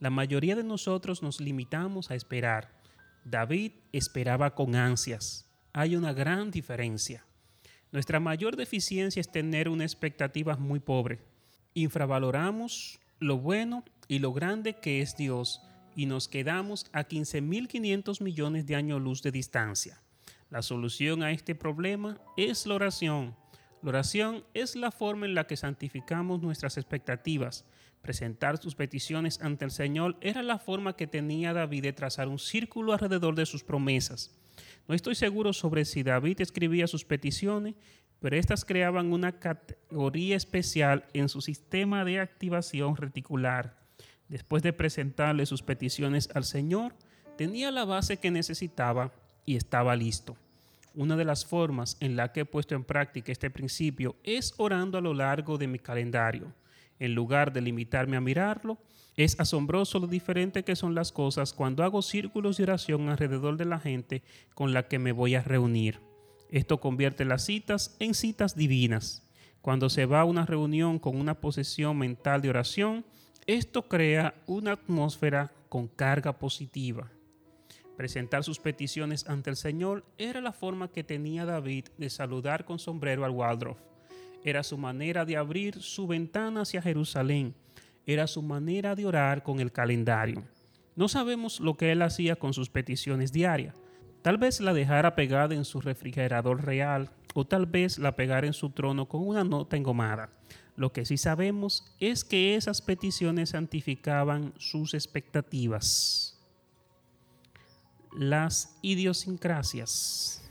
La 0.00 0.10
mayoría 0.10 0.56
de 0.56 0.64
nosotros 0.64 1.22
nos 1.22 1.40
limitamos 1.40 2.10
a 2.10 2.14
esperar 2.14 2.78
David 3.30 3.72
esperaba 3.92 4.54
con 4.54 4.74
ansias. 4.74 5.46
Hay 5.74 5.96
una 5.96 6.14
gran 6.14 6.50
diferencia. 6.50 7.24
Nuestra 7.92 8.20
mayor 8.20 8.56
deficiencia 8.56 9.20
es 9.20 9.30
tener 9.30 9.68
una 9.68 9.84
expectativa 9.84 10.56
muy 10.56 10.80
pobre. 10.80 11.20
Infravaloramos 11.74 12.98
lo 13.18 13.38
bueno 13.38 13.84
y 14.08 14.20
lo 14.20 14.32
grande 14.32 14.80
que 14.80 15.02
es 15.02 15.16
Dios 15.16 15.60
y 15.98 16.06
nos 16.06 16.28
quedamos 16.28 16.86
a 16.92 17.08
15.500 17.08 18.22
millones 18.22 18.66
de 18.66 18.76
años 18.76 19.02
luz 19.02 19.20
de 19.20 19.32
distancia. 19.32 20.00
La 20.48 20.62
solución 20.62 21.24
a 21.24 21.32
este 21.32 21.56
problema 21.56 22.20
es 22.36 22.68
la 22.68 22.76
oración. 22.76 23.34
La 23.82 23.88
oración 23.88 24.44
es 24.54 24.76
la 24.76 24.92
forma 24.92 25.26
en 25.26 25.34
la 25.34 25.48
que 25.48 25.56
santificamos 25.56 26.40
nuestras 26.40 26.76
expectativas. 26.76 27.64
Presentar 28.00 28.58
sus 28.58 28.76
peticiones 28.76 29.40
ante 29.42 29.64
el 29.64 29.72
Señor 29.72 30.16
era 30.20 30.44
la 30.44 30.60
forma 30.60 30.94
que 30.94 31.08
tenía 31.08 31.52
David 31.52 31.82
de 31.82 31.92
trazar 31.92 32.28
un 32.28 32.38
círculo 32.38 32.92
alrededor 32.92 33.34
de 33.34 33.44
sus 33.44 33.64
promesas. 33.64 34.38
No 34.86 34.94
estoy 34.94 35.16
seguro 35.16 35.52
sobre 35.52 35.84
si 35.84 36.04
David 36.04 36.40
escribía 36.40 36.86
sus 36.86 37.04
peticiones, 37.04 37.74
pero 38.20 38.36
estas 38.36 38.64
creaban 38.64 39.12
una 39.12 39.40
categoría 39.40 40.36
especial 40.36 41.06
en 41.12 41.28
su 41.28 41.40
sistema 41.40 42.04
de 42.04 42.20
activación 42.20 42.96
reticular. 42.96 43.77
Después 44.28 44.62
de 44.62 44.72
presentarle 44.72 45.46
sus 45.46 45.62
peticiones 45.62 46.28
al 46.34 46.44
Señor, 46.44 46.94
tenía 47.36 47.70
la 47.70 47.84
base 47.84 48.18
que 48.18 48.30
necesitaba 48.30 49.12
y 49.44 49.56
estaba 49.56 49.96
listo. 49.96 50.36
Una 50.94 51.16
de 51.16 51.24
las 51.24 51.46
formas 51.46 51.96
en 52.00 52.16
la 52.16 52.32
que 52.32 52.40
he 52.40 52.44
puesto 52.44 52.74
en 52.74 52.84
práctica 52.84 53.32
este 53.32 53.50
principio 53.50 54.16
es 54.24 54.54
orando 54.56 54.98
a 54.98 55.00
lo 55.00 55.14
largo 55.14 55.56
de 55.56 55.68
mi 55.68 55.78
calendario. 55.78 56.52
En 56.98 57.14
lugar 57.14 57.52
de 57.52 57.60
limitarme 57.60 58.16
a 58.16 58.20
mirarlo, 58.20 58.78
es 59.16 59.38
asombroso 59.40 59.98
lo 59.98 60.06
diferente 60.06 60.64
que 60.64 60.76
son 60.76 60.94
las 60.94 61.12
cosas 61.12 61.52
cuando 61.52 61.82
hago 61.84 62.02
círculos 62.02 62.56
de 62.56 62.64
oración 62.64 63.08
alrededor 63.08 63.56
de 63.56 63.64
la 63.64 63.80
gente 63.80 64.22
con 64.54 64.72
la 64.72 64.88
que 64.88 64.98
me 64.98 65.12
voy 65.12 65.34
a 65.34 65.42
reunir. 65.42 66.00
Esto 66.50 66.80
convierte 66.80 67.24
las 67.24 67.44
citas 67.44 67.96
en 67.98 68.14
citas 68.14 68.56
divinas. 68.56 69.22
Cuando 69.60 69.90
se 69.90 70.06
va 70.06 70.20
a 70.20 70.24
una 70.24 70.46
reunión 70.46 70.98
con 70.98 71.16
una 71.16 71.34
posesión 71.34 71.98
mental 71.98 72.42
de 72.42 72.50
oración, 72.50 73.04
esto 73.48 73.88
crea 73.88 74.34
una 74.46 74.72
atmósfera 74.72 75.50
con 75.70 75.88
carga 75.88 76.38
positiva. 76.38 77.10
Presentar 77.96 78.44
sus 78.44 78.60
peticiones 78.60 79.26
ante 79.26 79.48
el 79.48 79.56
Señor 79.56 80.04
era 80.18 80.42
la 80.42 80.52
forma 80.52 80.88
que 80.88 81.02
tenía 81.02 81.46
David 81.46 81.86
de 81.96 82.10
saludar 82.10 82.66
con 82.66 82.78
sombrero 82.78 83.24
al 83.24 83.30
Waldorf. 83.30 83.78
Era 84.44 84.62
su 84.62 84.76
manera 84.76 85.24
de 85.24 85.38
abrir 85.38 85.80
su 85.80 86.06
ventana 86.06 86.60
hacia 86.60 86.82
Jerusalén. 86.82 87.54
Era 88.04 88.26
su 88.26 88.42
manera 88.42 88.94
de 88.94 89.06
orar 89.06 89.42
con 89.42 89.60
el 89.60 89.72
calendario. 89.72 90.44
No 90.94 91.08
sabemos 91.08 91.58
lo 91.58 91.74
que 91.74 91.90
él 91.90 92.02
hacía 92.02 92.36
con 92.36 92.52
sus 92.52 92.68
peticiones 92.68 93.32
diarias, 93.32 93.74
Tal 94.22 94.36
vez 94.36 94.60
la 94.60 94.74
dejara 94.74 95.14
pegada 95.14 95.54
en 95.54 95.64
su 95.64 95.80
refrigerador 95.80 96.64
real 96.64 97.10
o 97.34 97.46
tal 97.46 97.66
vez 97.66 97.98
la 97.98 98.16
pegara 98.16 98.46
en 98.46 98.52
su 98.52 98.70
trono 98.70 99.06
con 99.06 99.26
una 99.26 99.44
nota 99.44 99.76
engomada. 99.76 100.30
Lo 100.78 100.92
que 100.92 101.04
sí 101.04 101.16
sabemos 101.16 101.92
es 101.98 102.22
que 102.22 102.54
esas 102.54 102.80
peticiones 102.82 103.50
santificaban 103.50 104.54
sus 104.58 104.94
expectativas. 104.94 106.38
Las 108.16 108.78
idiosincrasias. 108.80 110.48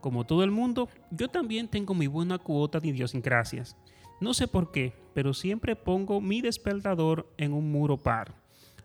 Como 0.00 0.24
todo 0.24 0.44
el 0.44 0.50
mundo, 0.50 0.88
yo 1.10 1.28
también 1.28 1.68
tengo 1.68 1.92
mi 1.92 2.06
buena 2.06 2.38
cuota 2.38 2.80
de 2.80 2.88
idiosincrasias. 2.88 3.76
No 4.18 4.32
sé 4.32 4.48
por 4.48 4.72
qué, 4.72 4.94
pero 5.12 5.34
siempre 5.34 5.76
pongo 5.76 6.22
mi 6.22 6.40
despertador 6.40 7.30
en 7.36 7.52
un 7.52 7.70
muro 7.70 7.98
par. 7.98 8.34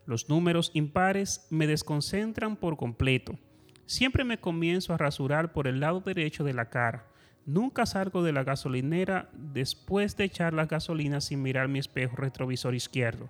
Los 0.05 0.27
números 0.27 0.71
impares 0.73 1.47
me 1.51 1.67
desconcentran 1.67 2.57
por 2.57 2.75
completo. 2.75 3.39
Siempre 3.85 4.25
me 4.25 4.37
comienzo 4.37 4.93
a 4.93 4.97
rasurar 4.97 5.53
por 5.53 5.67
el 5.67 5.79
lado 5.79 6.01
derecho 6.01 6.43
de 6.43 6.53
la 6.53 6.69
cara. 6.69 7.12
Nunca 7.45 7.85
salgo 7.85 8.23
de 8.23 8.31
la 8.31 8.43
gasolinera 8.43 9.29
después 9.33 10.15
de 10.15 10.23
echar 10.23 10.53
la 10.53 10.65
gasolina 10.65 11.21
sin 11.21 11.41
mirar 11.41 11.67
mi 11.67 11.79
espejo 11.79 12.15
retrovisor 12.15 12.73
izquierdo, 12.73 13.29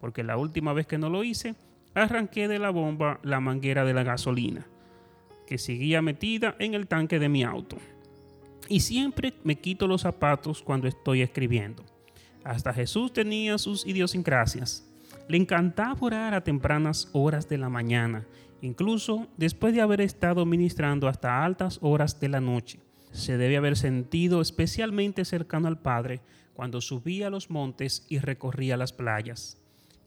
porque 0.00 0.24
la 0.24 0.36
última 0.36 0.72
vez 0.72 0.86
que 0.86 0.98
no 0.98 1.08
lo 1.08 1.22
hice, 1.22 1.54
arranqué 1.94 2.48
de 2.48 2.58
la 2.58 2.70
bomba 2.70 3.20
la 3.22 3.40
manguera 3.40 3.84
de 3.84 3.94
la 3.94 4.02
gasolina, 4.02 4.66
que 5.46 5.58
seguía 5.58 6.02
metida 6.02 6.56
en 6.58 6.74
el 6.74 6.88
tanque 6.88 7.18
de 7.18 7.28
mi 7.28 7.44
auto. 7.44 7.76
Y 8.68 8.80
siempre 8.80 9.34
me 9.44 9.56
quito 9.56 9.86
los 9.86 10.02
zapatos 10.02 10.62
cuando 10.62 10.88
estoy 10.88 11.22
escribiendo. 11.22 11.84
Hasta 12.44 12.72
Jesús 12.72 13.12
tenía 13.12 13.58
sus 13.58 13.86
idiosincrasias. 13.86 14.88
Le 15.28 15.36
encantaba 15.36 15.96
orar 16.00 16.34
a 16.34 16.42
tempranas 16.42 17.08
horas 17.12 17.48
de 17.48 17.58
la 17.58 17.68
mañana 17.68 18.26
incluso 18.62 19.26
después 19.36 19.74
de 19.74 19.80
haber 19.80 20.00
estado 20.00 20.46
ministrando 20.46 21.08
hasta 21.08 21.44
altas 21.44 21.78
horas 21.82 22.18
de 22.18 22.28
la 22.28 22.40
noche. 22.40 22.78
Se 23.12 23.36
debe 23.36 23.58
haber 23.58 23.76
sentido 23.76 24.40
especialmente 24.40 25.26
cercano 25.26 25.68
al 25.68 25.78
Padre 25.78 26.22
cuando 26.54 26.80
subía 26.80 27.26
a 27.26 27.30
los 27.30 27.50
montes 27.50 28.06
y 28.08 28.18
recorría 28.18 28.78
las 28.78 28.92
playas. 28.92 29.58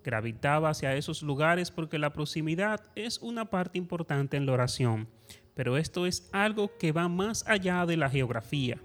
Gravitaba 0.03 0.71
hacia 0.71 0.95
esos 0.95 1.21
lugares 1.21 1.69
porque 1.69 1.99
la 1.99 2.13
proximidad 2.13 2.81
es 2.95 3.19
una 3.19 3.45
parte 3.45 3.77
importante 3.77 4.37
en 4.37 4.47
la 4.47 4.53
oración, 4.53 5.07
pero 5.53 5.77
esto 5.77 6.07
es 6.07 6.29
algo 6.31 6.75
que 6.77 6.91
va 6.91 7.07
más 7.07 7.47
allá 7.47 7.85
de 7.85 7.95
la 7.95 8.09
geografía. 8.09 8.79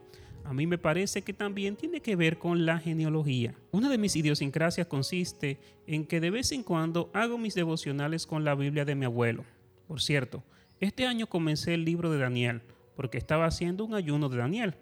A 0.45 0.53
mí 0.53 0.67
me 0.67 0.79
parece 0.79 1.23
que 1.23 1.33
también 1.33 1.77
tiene 1.77 2.01
que 2.01 2.17
ver 2.17 2.39
con 2.39 2.67
la 2.67 2.79
genealogía. 2.79 3.55
Una 3.71 3.89
de 3.89 3.99
mis 3.99 4.17
idiosincrasias 4.17 4.87
consiste 4.87 5.59
en 5.87 6.07
que 6.07 6.21
de 6.21 6.31
vez 6.31 6.53
en 6.53 6.63
cuando 6.63 7.11
hago 7.15 7.39
mis 7.39 7.55
devocionales 7.55 8.27
con 8.27 8.45
la 8.45 8.55
Biblia 8.55 8.85
de 8.85 8.95
mi 8.95 9.07
abuelo. 9.07 9.45
Por 9.87 10.01
cierto, 10.01 10.43
este 10.79 11.07
año 11.07 11.27
comencé 11.27 11.75
el 11.75 11.85
libro 11.85 12.11
de 12.11 12.19
Daniel 12.19 12.63
porque 13.01 13.17
estaba 13.17 13.47
haciendo 13.47 13.87
un 13.87 13.95
ayuno 13.95 14.29
de 14.29 14.37
Daniel. 14.37 14.75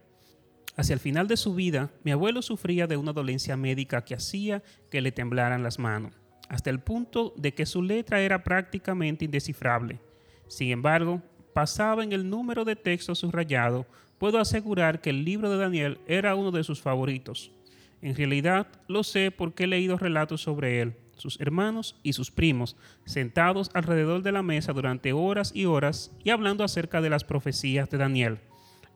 Hacia 0.74 0.92
el 0.92 0.98
final 0.98 1.28
de 1.28 1.36
su 1.36 1.54
vida, 1.54 1.92
mi 2.02 2.10
abuelo 2.10 2.42
sufría 2.42 2.88
de 2.88 2.96
una 2.96 3.12
dolencia 3.12 3.56
médica 3.56 4.04
que 4.04 4.16
hacía 4.16 4.60
que 4.90 5.00
le 5.00 5.12
temblaran 5.12 5.62
las 5.62 5.78
manos, 5.78 6.14
hasta 6.48 6.68
el 6.68 6.80
punto 6.80 7.32
de 7.36 7.54
que 7.54 7.64
su 7.64 7.80
letra 7.80 8.20
era 8.20 8.42
prácticamente 8.42 9.24
indescifrable. 9.24 10.00
Sin 10.48 10.72
embargo, 10.72 11.22
pasaba 11.54 12.02
en 12.02 12.12
el 12.12 12.28
número 12.28 12.64
de 12.64 12.74
textos 12.74 13.20
subrayado, 13.20 13.86
puedo 14.18 14.40
asegurar 14.40 15.00
que 15.00 15.10
el 15.10 15.24
libro 15.24 15.48
de 15.48 15.58
Daniel 15.58 16.00
era 16.08 16.34
uno 16.34 16.50
de 16.50 16.64
sus 16.64 16.82
favoritos. 16.82 17.52
En 18.02 18.16
realidad, 18.16 18.66
lo 18.88 19.04
sé 19.04 19.30
porque 19.30 19.62
he 19.62 19.68
leído 19.68 19.96
relatos 19.96 20.42
sobre 20.42 20.80
él 20.80 20.96
sus 21.18 21.40
hermanos 21.40 21.96
y 22.02 22.14
sus 22.14 22.30
primos, 22.30 22.76
sentados 23.04 23.70
alrededor 23.74 24.22
de 24.22 24.32
la 24.32 24.42
mesa 24.42 24.72
durante 24.72 25.12
horas 25.12 25.52
y 25.54 25.66
horas 25.66 26.10
y 26.24 26.30
hablando 26.30 26.64
acerca 26.64 27.00
de 27.00 27.10
las 27.10 27.24
profecías 27.24 27.90
de 27.90 27.98
Daniel. 27.98 28.38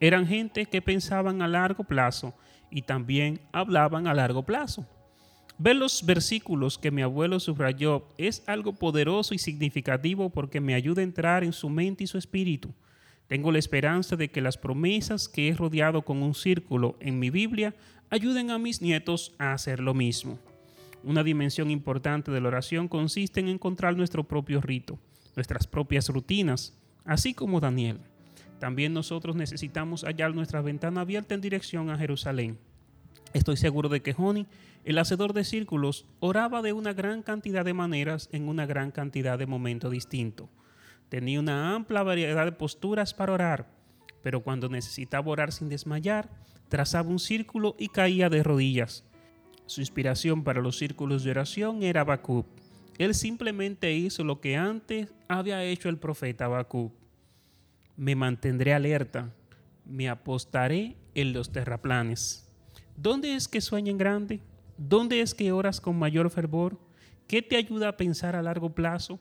Eran 0.01 0.27
gente 0.27 0.67
que 0.67 0.83
pensaban 0.83 1.43
a 1.43 1.49
largo 1.49 1.85
plazo 1.85 2.35
y 2.71 2.83
también 2.83 3.41
hablaban 3.53 4.07
a 4.07 4.15
largo 4.15 4.43
plazo. 4.45 4.87
Ver 5.59 5.77
los 5.77 6.05
versículos 6.05 6.79
que 6.79 6.91
mi 6.91 7.03
abuelo 7.03 7.39
subrayó 7.39 8.09
es 8.19 8.43
algo 8.49 8.73
poderoso 8.73 9.35
y 9.35 9.39
significativo 9.39 10.31
porque 10.31 10.61
me 10.61 10.75
ayuda 10.75 11.03
a 11.03 11.05
entrar 11.05 11.45
en 11.45 11.53
su 11.53 11.69
mente 11.69 12.05
y 12.05 12.07
su 12.07 12.19
espíritu. 12.19 12.75
Tengo 13.29 13.53
la 13.53 13.59
esperanza 13.59 14.17
de 14.17 14.29
que 14.29 14.41
las 14.41 14.59
promesas 14.59 15.29
que 15.29 15.49
he 15.49 15.55
rodeado 15.55 16.03
con 16.03 16.23
un 16.23 16.35
círculo 16.35 16.97
en 17.01 17.19
mi 17.19 17.31
Biblia 17.31 17.75
ayuden 18.11 18.51
a 18.51 18.59
mis 18.59 18.83
nietos 18.83 19.35
a 19.39 19.53
hacer 19.53 19.81
lo 19.81 19.95
mismo. 19.95 20.39
Una 21.05 21.25
dimensión 21.25 21.71
importante 21.71 22.31
de 22.31 22.41
la 22.41 22.49
oración 22.49 22.87
consiste 22.87 23.41
en 23.41 23.49
encontrar 23.49 23.97
nuestro 23.97 24.23
propio 24.23 24.61
rito, 24.61 25.01
nuestras 25.35 25.67
propias 25.67 26.09
rutinas, 26.09 26.79
así 27.05 27.35
como 27.35 27.59
Daniel. 27.59 27.99
También 28.61 28.95
nosotros 28.95 29.35
necesitamos 29.35 30.05
hallar 30.05 30.33
nuestra 30.33 30.61
ventana 30.63 31.01
abierta 31.01 31.35
en 31.35 31.41
dirección 31.41 31.91
a 31.91 31.99
Jerusalén. 31.99 32.57
Estoy 33.33 33.57
seguro 33.57 33.89
de 33.89 34.01
que 34.01 34.13
Joni, 34.13 34.47
el 34.85 34.99
hacedor 34.99 35.33
de 35.33 35.43
círculos, 35.43 36.07
oraba 36.21 36.63
de 36.63 36.73
una 36.73 36.93
gran 36.93 37.23
cantidad 37.23 37.65
de 37.65 37.75
maneras 37.75 38.29
en 38.31 38.49
una 38.49 38.67
gran 38.67 38.93
cantidad 38.93 39.37
de 39.39 39.47
momentos 39.47 39.91
distintos. 39.91 40.51
Tenía 41.09 41.41
una 41.41 41.75
amplia 41.75 42.05
variedad 42.05 42.45
de 42.45 42.53
posturas 42.53 43.13
para 43.13 43.33
orar, 43.33 43.69
pero 44.23 44.45
cuando 44.45 44.69
necesitaba 44.69 45.33
orar 45.33 45.51
sin 45.51 45.69
desmayar, 45.69 46.31
trazaba 46.69 47.09
un 47.09 47.19
círculo 47.19 47.75
y 47.77 47.89
caía 47.89 48.29
de 48.29 48.45
rodillas 48.45 49.05
su 49.67 49.81
inspiración 49.81 50.45
para 50.45 50.61
los 50.61 50.79
círculos 50.79 51.25
de 51.25 51.31
oración 51.31 51.83
era 51.83 52.03
Habacuc. 52.03 52.47
Él 52.99 53.15
simplemente 53.15 53.93
hizo 53.93 54.23
lo 54.25 54.41
que 54.41 54.57
antes 54.57 55.09
había 55.29 55.65
hecho 55.65 55.89
el 55.89 55.99
profeta 55.99 56.45
Habacuc. 56.45 56.93
Me 57.97 58.15
mantendré 58.15 58.75
alerta, 58.75 59.33
me 59.85 60.09
apostaré 60.09 60.97
en 61.15 61.33
los 61.33 61.53
terraplanes. 61.53 62.49
¿Dónde 62.97 63.35
es 63.35 63.49
que 63.49 63.61
sueñan 63.61 63.99
grande? 63.99 64.41
¿Dónde 64.77 65.21
es 65.21 65.35
que 65.35 65.53
oras 65.53 65.81
con 65.81 65.99
mayor 65.99 66.31
fervor? 66.31 66.79
¿Qué 67.27 67.43
te 67.43 67.57
ayuda 67.57 67.89
a 67.89 67.97
pensar 67.97 68.37
a 68.37 68.43
largo 68.43 68.75
plazo? 68.75 69.19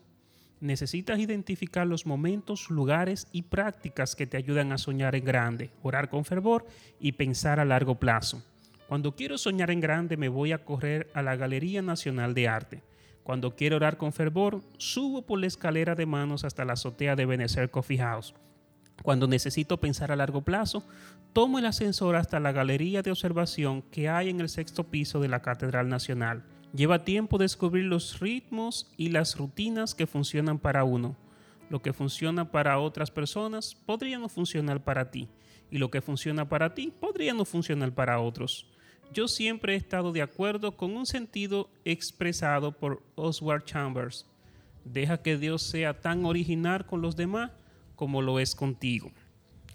Necesitas 0.60 1.18
identificar 1.18 1.86
los 1.86 2.06
momentos, 2.06 2.70
lugares 2.70 3.26
y 3.32 3.42
prácticas 3.42 4.14
que 4.14 4.26
te 4.26 4.36
ayudan 4.36 4.70
a 4.72 4.78
soñar 4.78 5.14
en 5.16 5.24
grande, 5.24 5.70
orar 5.82 6.08
con 6.08 6.24
fervor 6.24 6.66
y 7.00 7.12
pensar 7.12 7.58
a 7.58 7.64
largo 7.64 7.98
plazo. 7.98 8.44
Cuando 8.88 9.14
quiero 9.14 9.38
soñar 9.38 9.70
en 9.70 9.80
grande 9.80 10.16
me 10.16 10.28
voy 10.28 10.52
a 10.52 10.64
correr 10.64 11.10
a 11.14 11.22
la 11.22 11.36
Galería 11.36 11.82
Nacional 11.82 12.34
de 12.34 12.48
Arte. 12.48 12.82
Cuando 13.22 13.54
quiero 13.54 13.76
orar 13.76 13.96
con 13.96 14.12
fervor, 14.12 14.62
subo 14.78 15.22
por 15.22 15.38
la 15.38 15.46
escalera 15.46 15.94
de 15.94 16.06
manos 16.06 16.44
hasta 16.44 16.64
la 16.64 16.72
azotea 16.72 17.14
de 17.14 17.24
Benecer 17.24 17.70
Coffee 17.70 17.98
House. 17.98 18.34
Cuando 19.02 19.26
necesito 19.26 19.78
pensar 19.78 20.12
a 20.12 20.16
largo 20.16 20.42
plazo, 20.42 20.84
tomo 21.32 21.58
el 21.58 21.66
ascensor 21.66 22.16
hasta 22.16 22.40
la 22.40 22.52
galería 22.52 23.02
de 23.02 23.10
observación 23.10 23.82
que 23.82 24.08
hay 24.08 24.28
en 24.28 24.40
el 24.40 24.48
sexto 24.48 24.84
piso 24.84 25.20
de 25.20 25.28
la 25.28 25.40
Catedral 25.40 25.88
Nacional. 25.88 26.44
Lleva 26.74 27.04
tiempo 27.04 27.38
descubrir 27.38 27.84
los 27.84 28.20
ritmos 28.20 28.90
y 28.96 29.10
las 29.10 29.36
rutinas 29.36 29.94
que 29.94 30.06
funcionan 30.06 30.58
para 30.58 30.84
uno. 30.84 31.16
Lo 31.68 31.82
que 31.82 31.92
funciona 31.92 32.50
para 32.50 32.78
otras 32.78 33.10
personas 33.10 33.74
podría 33.74 34.18
no 34.18 34.28
funcionar 34.28 34.82
para 34.82 35.10
ti. 35.10 35.28
Y 35.72 35.78
lo 35.78 35.90
que 35.90 36.02
funciona 36.02 36.48
para 36.48 36.74
ti 36.74 36.92
podría 37.00 37.32
no 37.32 37.46
funcionar 37.46 37.92
para 37.92 38.20
otros. 38.20 38.66
Yo 39.12 39.26
siempre 39.26 39.72
he 39.72 39.76
estado 39.76 40.12
de 40.12 40.20
acuerdo 40.22 40.76
con 40.76 40.94
un 40.94 41.06
sentido 41.06 41.70
expresado 41.84 42.72
por 42.72 43.02
Oswald 43.14 43.64
Chambers. 43.64 44.26
Deja 44.84 45.22
que 45.22 45.38
Dios 45.38 45.62
sea 45.62 45.98
tan 45.98 46.26
original 46.26 46.84
con 46.84 47.00
los 47.00 47.16
demás 47.16 47.50
como 47.96 48.20
lo 48.20 48.38
es 48.38 48.54
contigo. 48.54 49.10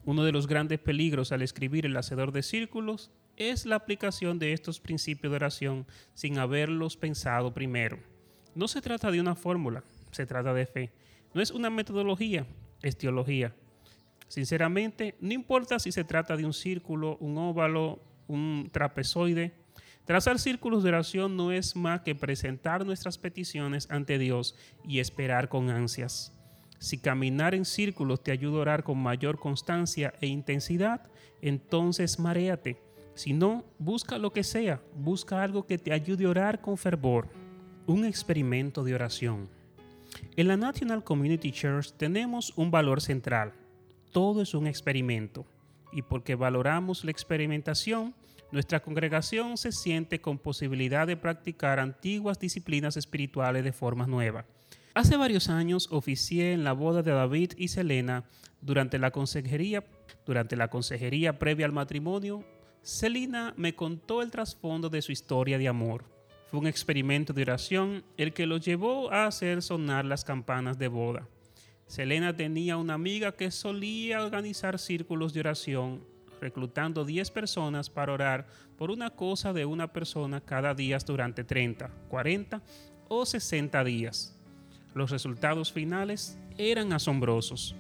Uno 0.06 0.24
de 0.24 0.32
los 0.32 0.48
grandes 0.48 0.80
peligros 0.80 1.32
al 1.32 1.42
escribir 1.42 1.86
el 1.86 1.98
hacedor 1.98 2.32
de 2.32 2.44
círculos 2.44 3.10
es 3.36 3.66
la 3.66 3.76
aplicación 3.76 4.38
de 4.38 4.54
estos 4.54 4.80
principios 4.80 5.32
de 5.32 5.38
oración 5.38 5.88
sin 6.14 6.38
haberlos 6.38 6.96
pensado 6.96 7.54
primero. 7.54 7.98
No 8.54 8.68
se 8.68 8.82
trata 8.82 9.10
de 9.10 9.20
una 9.20 9.36
fórmula, 9.36 9.84
se 10.12 10.28
trata 10.28 10.54
de 10.54 10.68
fe. 10.68 10.92
No 11.34 11.42
es 11.42 11.52
una 11.52 11.70
metodología, 11.72 12.46
es 12.84 12.98
teología. 12.98 13.54
Sinceramente, 14.28 15.16
no 15.20 15.34
importa 15.34 15.80
si 15.80 15.92
se 15.92 16.04
trata 16.04 16.36
de 16.36 16.46
un 16.46 16.54
círculo, 16.54 17.18
un 17.20 17.38
óvalo, 17.38 18.00
un 18.28 18.70
trapezoide. 18.72 19.54
Trazar 20.06 20.40
círculos 20.40 20.84
de 20.84 20.90
oración 20.90 21.36
no 21.36 21.52
es 21.52 21.76
más 21.76 22.02
que 22.02 22.16
presentar 22.16 22.86
nuestras 22.86 23.18
peticiones 23.18 23.90
ante 23.90 24.18
Dios 24.18 24.56
y 24.84 25.00
esperar 25.00 25.50
con 25.50 25.70
ansias. 25.70 26.34
Si 26.80 26.98
caminar 26.98 27.56
en 27.56 27.66
círculos 27.66 28.24
te 28.24 28.32
ayuda 28.32 28.58
a 28.58 28.62
orar 28.62 28.84
con 28.84 28.98
mayor 29.00 29.40
constancia 29.40 30.14
e 30.22 30.28
intensidad, 30.28 31.02
entonces 31.42 32.20
maréate. 32.20 32.78
Si 33.16 33.34
no, 33.34 33.66
busca 33.80 34.18
lo 34.18 34.32
que 34.32 34.44
sea, 34.44 34.80
busca 34.96 35.42
algo 35.42 35.66
que 35.66 35.78
te 35.78 35.92
ayude 35.92 36.26
a 36.26 36.30
orar 36.30 36.62
con 36.62 36.78
fervor. 36.78 37.28
Un 37.88 38.06
experimento 38.06 38.84
de 38.84 38.94
oración. 38.94 39.50
En 40.36 40.48
la 40.48 40.58
National 40.58 41.04
Community 41.04 41.52
Church 41.52 41.94
tenemos 41.94 42.54
un 42.56 42.70
valor 42.70 43.02
central. 43.02 43.54
Todo 44.12 44.42
es 44.42 44.54
un 44.54 44.68
experimento. 44.68 45.46
Y 45.92 46.02
porque 46.02 46.36
valoramos 46.36 47.04
la 47.04 47.12
experimentación, 47.12 48.14
nuestra 48.52 48.82
congregación 48.82 49.58
se 49.58 49.72
siente 49.72 50.22
con 50.22 50.38
posibilidad 50.38 51.08
de 51.08 51.18
practicar 51.18 51.80
antiguas 51.80 52.40
disciplinas 52.40 52.98
espirituales 52.98 53.64
de 53.64 53.74
forma 53.74 54.08
nueva. 54.08 54.46
Hace 54.94 55.18
varios 55.18 55.50
años 55.50 55.88
oficié 55.92 56.54
en 56.54 56.64
la 56.64 56.74
boda 56.74 57.04
de 57.04 57.12
David 57.12 57.54
y 57.58 57.68
Selena 57.68 58.24
durante 58.62 59.00
la 59.00 59.12
consejería, 59.12 59.86
durante 60.26 60.56
la 60.56 60.70
consejería 60.70 61.40
previa 61.40 61.66
al 61.66 61.72
matrimonio. 61.72 62.44
Selena 62.82 63.54
me 63.58 63.76
contó 63.76 64.22
el 64.22 64.32
trasfondo 64.32 64.90
de 64.90 65.02
su 65.02 65.12
historia 65.12 65.58
de 65.58 65.68
amor 65.68 66.18
fue 66.50 66.62
un 66.62 66.68
experimento 66.68 67.34
de 67.34 67.42
oración 67.42 68.04
el 68.16 68.34
que 68.34 68.46
lo 68.46 68.58
llevó 68.58 69.12
a 69.12 69.26
hacer 69.26 69.62
sonar 69.62 70.06
las 70.06 70.24
campanas 70.24 70.78
de 70.78 70.88
boda. 70.88 71.28
Selena 71.88 72.36
tenía 72.36 72.76
una 72.78 72.96
amiga 72.96 73.32
que 73.32 73.50
solía 73.50 74.24
organizar 74.24 74.78
círculos 74.78 75.34
de 75.34 75.40
oración, 75.40 76.04
reclutando 76.42 77.06
10 77.06 77.32
personas 77.32 77.90
para 77.90 78.12
orar 78.12 78.46
por 78.78 78.92
una 78.92 79.10
cosa 79.10 79.54
de 79.54 79.66
una 79.66 79.92
persona 79.92 80.42
cada 80.42 80.74
día 80.74 80.98
durante 81.00 81.44
30, 81.44 81.90
40 82.10 82.62
o 83.08 83.26
60 83.26 83.84
días. 83.86 84.36
Los 84.94 85.12
resultados 85.12 85.72
finales 85.72 86.38
eran 86.58 86.92
asombrosos. 86.92 87.74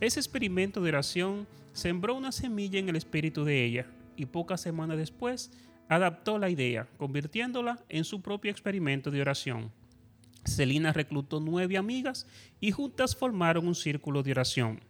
Ese 0.00 0.18
experimento 0.18 0.80
de 0.80 0.88
oración 0.88 1.46
sembró 1.72 2.14
una 2.14 2.32
semilla 2.32 2.80
en 2.80 2.88
el 2.88 2.96
espíritu 2.96 3.44
de 3.44 3.64
ella 3.64 3.86
y 4.16 4.26
pocas 4.26 4.60
semanas 4.60 4.96
después 4.96 5.52
adaptó 5.88 6.38
la 6.38 6.50
idea, 6.50 6.88
convirtiéndola 6.96 7.78
en 7.88 8.04
su 8.04 8.20
propio 8.20 8.50
experimento 8.50 9.10
de 9.10 9.20
oración. 9.20 9.70
Celina 10.44 10.92
reclutó 10.92 11.40
nueve 11.40 11.76
amigas 11.76 12.26
y 12.60 12.70
juntas 12.70 13.16
formaron 13.16 13.66
un 13.66 13.74
círculo 13.74 14.22
de 14.22 14.32
oración. 14.32 14.80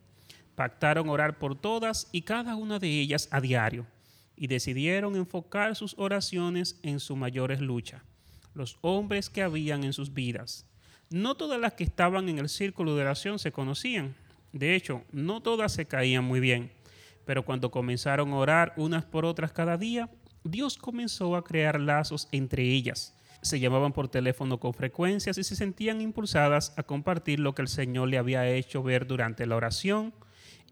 Pactaron 0.54 1.08
orar 1.08 1.38
por 1.38 1.56
todas 1.56 2.08
y 2.12 2.22
cada 2.22 2.56
una 2.56 2.78
de 2.78 2.88
ellas 3.00 3.28
a 3.30 3.40
diario 3.40 3.86
y 4.36 4.46
decidieron 4.46 5.16
enfocar 5.16 5.76
sus 5.76 5.94
oraciones 5.98 6.78
en 6.82 7.00
sus 7.00 7.16
mayores 7.16 7.60
luchas, 7.60 8.02
los 8.54 8.78
hombres 8.80 9.30
que 9.30 9.42
habían 9.42 9.84
en 9.84 9.92
sus 9.92 10.12
vidas. 10.12 10.66
No 11.10 11.36
todas 11.36 11.60
las 11.60 11.74
que 11.74 11.84
estaban 11.84 12.28
en 12.28 12.38
el 12.38 12.48
círculo 12.48 12.96
de 12.96 13.02
oración 13.02 13.38
se 13.38 13.52
conocían, 13.52 14.14
de 14.54 14.76
hecho, 14.76 15.02
no 15.10 15.40
todas 15.40 15.72
se 15.72 15.84
caían 15.84 16.24
muy 16.24 16.38
bien, 16.38 16.70
pero 17.24 17.44
cuando 17.44 17.72
comenzaron 17.72 18.32
a 18.32 18.36
orar 18.36 18.72
unas 18.76 19.04
por 19.04 19.24
otras 19.24 19.50
cada 19.50 19.76
día, 19.76 20.08
Dios 20.44 20.78
comenzó 20.78 21.34
a 21.34 21.42
crear 21.42 21.80
lazos 21.80 22.28
entre 22.30 22.62
ellas. 22.62 23.16
Se 23.44 23.60
llamaban 23.60 23.92
por 23.92 24.08
teléfono 24.08 24.58
con 24.58 24.72
frecuencias 24.72 25.36
y 25.36 25.44
se 25.44 25.54
sentían 25.54 26.00
impulsadas 26.00 26.72
a 26.78 26.82
compartir 26.82 27.38
lo 27.38 27.54
que 27.54 27.60
el 27.60 27.68
Señor 27.68 28.08
le 28.08 28.16
había 28.16 28.48
hecho 28.48 28.82
ver 28.82 29.06
durante 29.06 29.44
la 29.44 29.56
oración. 29.56 30.14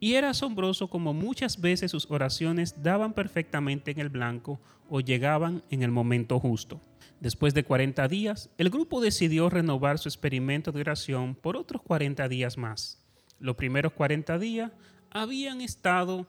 Y 0.01 0.15
era 0.15 0.31
asombroso 0.31 0.89
como 0.89 1.13
muchas 1.13 1.61
veces 1.61 1.91
sus 1.91 2.11
oraciones 2.11 2.83
daban 2.83 3.13
perfectamente 3.13 3.91
en 3.91 4.01
el 4.01 4.09
blanco 4.09 4.59
o 4.89 5.01
llegaban 5.01 5.63
en 5.71 5.83
el 5.83 5.91
momento 5.91 6.41
justo. 6.41 6.81
Después 7.21 7.53
de 7.53 7.63
40 7.63 8.09
días, 8.09 8.49
el 8.57 8.71
grupo 8.71 9.03
decidió 9.03 9.51
renovar 9.51 9.99
su 9.99 10.09
experimento 10.09 10.73
de 10.73 10.81
oración 10.81 11.35
por 11.35 11.59
otros 11.59 11.83
40 11.83 12.27
días 12.29 12.57
más. 12.57 12.99
Los 13.39 13.55
primeros 13.57 13.93
40 13.93 14.39
días 14.39 14.73
habían 15.11 15.61
estado 15.61 16.27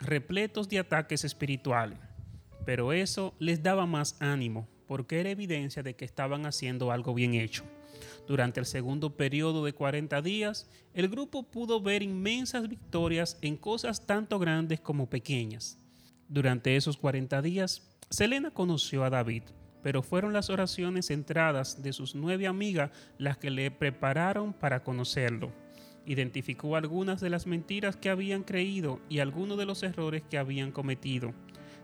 repletos 0.00 0.68
de 0.68 0.80
ataques 0.80 1.24
espirituales 1.24 1.98
pero 2.64 2.92
eso 2.92 3.34
les 3.38 3.62
daba 3.62 3.86
más 3.86 4.16
ánimo 4.20 4.68
porque 4.90 5.20
era 5.20 5.30
evidencia 5.30 5.84
de 5.84 5.94
que 5.94 6.04
estaban 6.04 6.46
haciendo 6.46 6.90
algo 6.90 7.14
bien 7.14 7.34
hecho. 7.34 7.62
Durante 8.26 8.58
el 8.58 8.66
segundo 8.66 9.16
periodo 9.16 9.64
de 9.64 9.72
40 9.72 10.20
días, 10.20 10.68
el 10.94 11.08
grupo 11.08 11.44
pudo 11.44 11.80
ver 11.80 12.02
inmensas 12.02 12.68
victorias 12.68 13.38
en 13.40 13.56
cosas 13.56 14.04
tanto 14.04 14.40
grandes 14.40 14.80
como 14.80 15.08
pequeñas. 15.08 15.78
Durante 16.26 16.74
esos 16.74 16.96
40 16.96 17.40
días, 17.40 17.88
Selena 18.08 18.50
conoció 18.50 19.04
a 19.04 19.10
David, 19.10 19.44
pero 19.80 20.02
fueron 20.02 20.32
las 20.32 20.50
oraciones 20.50 21.06
centradas 21.06 21.84
de 21.84 21.92
sus 21.92 22.16
nueve 22.16 22.48
amigas 22.48 22.90
las 23.16 23.38
que 23.38 23.50
le 23.50 23.70
prepararon 23.70 24.52
para 24.52 24.82
conocerlo. 24.82 25.52
Identificó 26.04 26.74
algunas 26.74 27.20
de 27.20 27.30
las 27.30 27.46
mentiras 27.46 27.94
que 27.94 28.10
habían 28.10 28.42
creído 28.42 28.98
y 29.08 29.20
algunos 29.20 29.56
de 29.56 29.66
los 29.66 29.84
errores 29.84 30.24
que 30.28 30.36
habían 30.36 30.72
cometido 30.72 31.32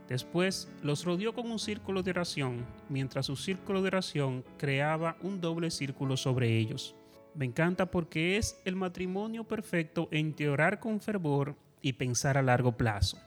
Después 0.09 0.69
los 0.83 1.05
rodeó 1.05 1.35
con 1.35 1.51
un 1.51 1.59
círculo 1.59 2.03
de 2.03 2.13
oración, 2.13 2.65
mientras 2.89 3.27
su 3.27 3.37
círculo 3.37 3.83
de 3.83 3.89
oración 3.89 4.45
creaba 4.57 5.17
un 5.21 5.41
doble 5.41 5.71
círculo 5.71 6.17
sobre 6.17 6.57
ellos. 6.59 6.95
Me 7.35 7.45
encanta 7.45 7.91
porque 7.91 8.37
es 8.37 8.61
el 8.65 8.77
matrimonio 8.77 9.45
perfecto 9.45 10.09
entre 10.13 10.49
orar 10.49 10.79
con 10.79 11.01
fervor 11.01 11.57
y 11.83 11.95
pensar 11.95 12.39
a 12.39 12.43
largo 12.43 12.77
plazo. 12.77 13.19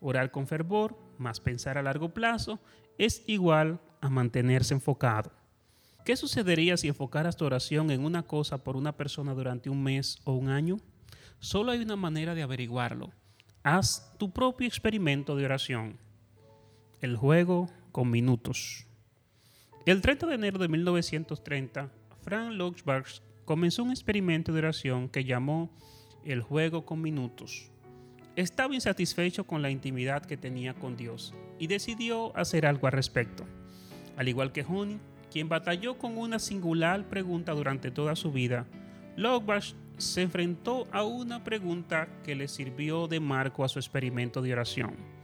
Orar 0.00 0.30
con 0.30 0.46
fervor 0.46 0.96
más 1.16 1.40
pensar 1.40 1.78
a 1.78 1.82
largo 1.82 2.10
plazo 2.10 2.60
es 2.98 3.24
igual 3.26 3.80
a 4.00 4.10
mantenerse 4.10 4.74
enfocado. 4.74 5.32
¿Qué 6.04 6.14
sucedería 6.16 6.76
si 6.76 6.88
enfocaras 6.88 7.36
tu 7.36 7.46
oración 7.46 7.90
en 7.90 8.04
una 8.04 8.22
cosa 8.22 8.62
por 8.62 8.76
una 8.76 8.96
persona 8.96 9.34
durante 9.34 9.70
un 9.70 9.82
mes 9.82 10.18
o 10.24 10.34
un 10.34 10.50
año? 10.50 10.76
Solo 11.40 11.72
hay 11.72 11.80
una 11.80 11.96
manera 11.96 12.34
de 12.34 12.42
averiguarlo. 12.42 13.10
Haz 13.62 14.14
tu 14.18 14.30
propio 14.30 14.66
experimento 14.66 15.34
de 15.34 15.44
oración 15.44 15.98
el 17.00 17.16
juego 17.16 17.68
con 17.92 18.10
minutos. 18.10 18.86
El 19.86 20.00
30 20.00 20.26
de 20.26 20.34
enero 20.34 20.58
de 20.58 20.68
1930, 20.68 21.90
Frank 22.22 22.52
Luxemburg 22.52 23.06
comenzó 23.44 23.84
un 23.84 23.90
experimento 23.90 24.52
de 24.52 24.58
oración 24.58 25.08
que 25.08 25.24
llamó 25.24 25.70
el 26.24 26.42
juego 26.42 26.84
con 26.84 27.00
minutos. 27.00 27.70
Estaba 28.34 28.74
insatisfecho 28.74 29.44
con 29.44 29.62
la 29.62 29.70
intimidad 29.70 30.26
que 30.26 30.36
tenía 30.36 30.74
con 30.74 30.96
Dios 30.96 31.34
y 31.58 31.68
decidió 31.68 32.36
hacer 32.36 32.66
algo 32.66 32.86
al 32.88 32.92
respecto. 32.92 33.44
Al 34.16 34.28
igual 34.28 34.52
que 34.52 34.64
Honey, 34.68 34.98
quien 35.30 35.48
batalló 35.48 35.98
con 35.98 36.18
una 36.18 36.40
singular 36.40 37.08
pregunta 37.08 37.52
durante 37.52 37.92
toda 37.92 38.16
su 38.16 38.32
vida, 38.32 38.66
Logbach 39.16 39.74
se 39.98 40.22
enfrentó 40.22 40.88
a 40.90 41.04
una 41.04 41.44
pregunta 41.44 42.08
que 42.24 42.34
le 42.34 42.48
sirvió 42.48 43.06
de 43.06 43.20
marco 43.20 43.64
a 43.64 43.68
su 43.68 43.78
experimento 43.78 44.42
de 44.42 44.52
oración 44.52 45.17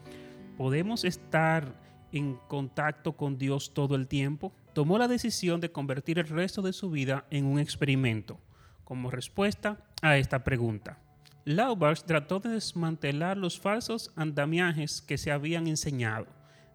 podemos 0.56 1.04
estar 1.04 1.74
en 2.12 2.38
contacto 2.48 3.12
con 3.12 3.38
Dios 3.38 3.74
todo 3.74 3.96
el 3.96 4.06
tiempo, 4.06 4.52
tomó 4.72 4.98
la 4.98 5.08
decisión 5.08 5.60
de 5.60 5.72
convertir 5.72 6.18
el 6.18 6.28
resto 6.28 6.62
de 6.62 6.72
su 6.72 6.90
vida 6.90 7.24
en 7.30 7.44
un 7.46 7.58
experimento 7.58 8.38
como 8.84 9.10
respuesta 9.10 9.78
a 10.02 10.16
esta 10.18 10.44
pregunta. 10.44 10.98
Laubach 11.44 12.02
trató 12.02 12.40
de 12.40 12.50
desmantelar 12.50 13.36
los 13.36 13.58
falsos 13.58 14.12
andamiajes 14.16 15.02
que 15.02 15.18
se 15.18 15.30
habían 15.30 15.66
enseñado. 15.66 16.26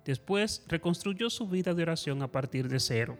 Después 0.05 0.63
reconstruyó 0.67 1.29
su 1.29 1.47
vida 1.47 1.73
de 1.73 1.83
oración 1.83 2.21
a 2.21 2.31
partir 2.31 2.67
de 2.67 2.79
cero. 2.79 3.17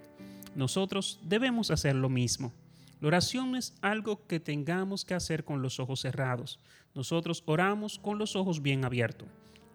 Nosotros 0.55 1.19
debemos 1.23 1.71
hacer 1.71 1.95
lo 1.95 2.09
mismo. 2.09 2.51
La 2.99 3.07
oración 3.07 3.55
es 3.55 3.75
algo 3.81 4.27
que 4.27 4.39
tengamos 4.39 5.05
que 5.05 5.13
hacer 5.13 5.45
con 5.45 5.61
los 5.61 5.79
ojos 5.79 6.01
cerrados. 6.01 6.59
Nosotros 6.93 7.43
oramos 7.45 7.97
con 7.97 8.17
los 8.17 8.35
ojos 8.35 8.61
bien 8.61 8.83
abiertos. 8.83 9.27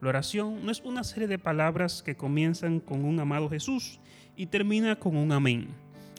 La 0.05 0.11
oración 0.11 0.67
no 0.67 0.71
es 0.71 0.83
una 0.85 1.03
serie 1.03 1.27
de 1.27 1.39
palabras 1.39 2.03
que 2.03 2.15
comienzan 2.15 2.79
con 2.79 3.07
un 3.07 3.19
amado 3.21 3.49
Jesús 3.49 4.01
y 4.37 4.45
termina 4.45 4.97
con 4.97 5.17
un 5.17 5.33
amén. 5.33 5.69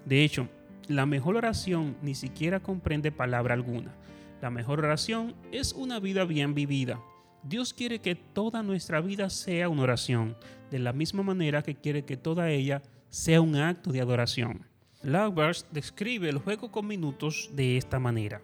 De 0.05 0.23
hecho, 0.23 0.49
la 0.87 1.05
mejor 1.05 1.35
oración 1.35 1.95
ni 2.01 2.15
siquiera 2.15 2.59
comprende 2.59 3.11
palabra 3.11 3.53
alguna. 3.53 3.93
La 4.41 4.49
mejor 4.49 4.79
oración 4.79 5.35
es 5.51 5.71
una 5.73 5.99
vida 5.99 6.25
bien 6.25 6.55
vivida. 6.55 6.99
Dios 7.43 7.75
quiere 7.75 7.99
que 7.99 8.15
toda 8.15 8.63
nuestra 8.63 9.01
vida 9.01 9.29
sea 9.29 9.69
una 9.69 9.83
oración, 9.83 10.35
de 10.71 10.79
la 10.79 10.91
misma 10.91 11.21
manera 11.21 11.61
que 11.61 11.75
quiere 11.75 12.05
que 12.05 12.17
toda 12.17 12.49
ella 12.49 12.81
sea 13.09 13.39
un 13.39 13.55
acto 13.55 13.91
de 13.91 14.01
adoración. 14.01 14.65
Laubers 15.03 15.67
describe 15.71 16.27
el 16.27 16.39
juego 16.39 16.71
con 16.71 16.87
minutos 16.87 17.51
de 17.53 17.77
esta 17.77 17.99
manera. 17.99 18.41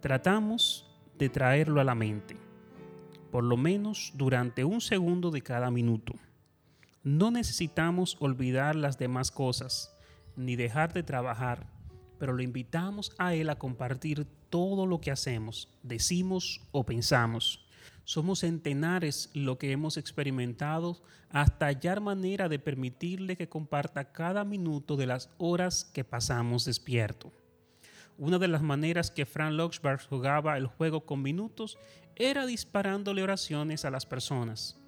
Tratamos 0.00 0.88
de 1.18 1.28
traerlo 1.28 1.78
a 1.78 1.84
la 1.84 1.94
mente, 1.94 2.38
por 3.36 3.44
lo 3.44 3.58
menos 3.58 4.12
durante 4.14 4.64
un 4.64 4.80
segundo 4.80 5.30
de 5.30 5.42
cada 5.42 5.70
minuto. 5.70 6.14
No 7.04 7.30
necesitamos 7.30 8.16
olvidar 8.18 8.74
las 8.74 8.96
demás 8.96 9.30
cosas, 9.30 9.94
ni 10.36 10.56
dejar 10.56 10.94
de 10.94 11.02
trabajar, 11.02 11.66
pero 12.18 12.32
lo 12.32 12.42
invitamos 12.42 13.12
a 13.18 13.34
Él 13.34 13.50
a 13.50 13.58
compartir 13.58 14.26
todo 14.48 14.86
lo 14.86 15.02
que 15.02 15.10
hacemos, 15.10 15.68
decimos 15.82 16.62
o 16.72 16.86
pensamos 16.86 17.66
somos 18.04 18.38
centenares 18.38 19.30
lo 19.34 19.58
que 19.58 19.72
hemos 19.72 19.96
experimentado 19.96 21.02
hasta 21.28 21.66
hallar 21.66 22.00
manera 22.00 22.48
de 22.48 22.58
permitirle 22.58 23.36
que 23.36 23.48
comparta 23.48 24.12
cada 24.12 24.44
minuto 24.44 24.96
de 24.96 25.06
las 25.06 25.28
horas 25.36 25.84
que 25.92 26.04
pasamos 26.04 26.64
despierto. 26.64 27.32
Una 28.18 28.38
de 28.38 28.48
las 28.48 28.62
maneras 28.62 29.10
que 29.10 29.26
Frank 29.26 29.52
Luxberg 29.52 30.00
jugaba 30.08 30.56
el 30.56 30.66
juego 30.66 31.04
con 31.04 31.22
minutos 31.22 31.78
era 32.14 32.46
disparándole 32.46 33.22
oraciones 33.22 33.84
a 33.84 33.90
las 33.90 34.06
personas. 34.06 34.78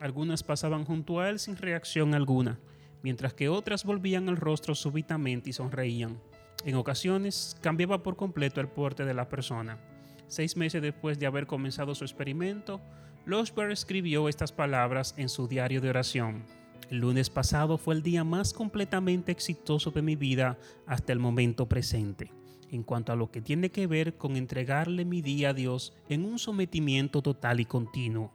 Algunas 0.00 0.42
pasaban 0.42 0.84
junto 0.84 1.20
a 1.20 1.28
él 1.28 1.38
sin 1.38 1.56
reacción 1.56 2.14
alguna, 2.14 2.60
mientras 3.02 3.34
que 3.34 3.48
otras 3.48 3.84
volvían 3.84 4.28
el 4.28 4.36
rostro 4.36 4.74
súbitamente 4.74 5.50
y 5.50 5.52
sonreían. 5.52 6.20
En 6.64 6.76
ocasiones 6.76 7.56
cambiaba 7.60 8.02
por 8.02 8.16
completo 8.16 8.60
el 8.60 8.68
porte 8.68 9.04
de 9.04 9.14
la 9.14 9.28
persona 9.28 9.78
Seis 10.28 10.56
meses 10.56 10.82
después 10.82 11.18
de 11.18 11.26
haber 11.26 11.46
comenzado 11.46 11.94
su 11.94 12.04
experimento, 12.04 12.80
Losberg 13.26 13.70
escribió 13.70 14.28
estas 14.28 14.52
palabras 14.52 15.14
en 15.16 15.28
su 15.28 15.46
diario 15.46 15.80
de 15.80 15.90
oración. 15.90 16.44
El 16.90 16.98
lunes 16.98 17.30
pasado 17.30 17.78
fue 17.78 17.94
el 17.94 18.02
día 18.02 18.24
más 18.24 18.52
completamente 18.52 19.32
exitoso 19.32 19.90
de 19.90 20.02
mi 20.02 20.16
vida 20.16 20.58
hasta 20.86 21.12
el 21.12 21.18
momento 21.18 21.68
presente, 21.68 22.30
en 22.70 22.82
cuanto 22.82 23.12
a 23.12 23.16
lo 23.16 23.30
que 23.30 23.40
tiene 23.40 23.70
que 23.70 23.86
ver 23.86 24.16
con 24.16 24.36
entregarle 24.36 25.04
mi 25.04 25.22
día 25.22 25.50
a 25.50 25.54
Dios 25.54 25.92
en 26.08 26.24
un 26.24 26.38
sometimiento 26.38 27.22
total 27.22 27.60
y 27.60 27.64
continuo. 27.64 28.32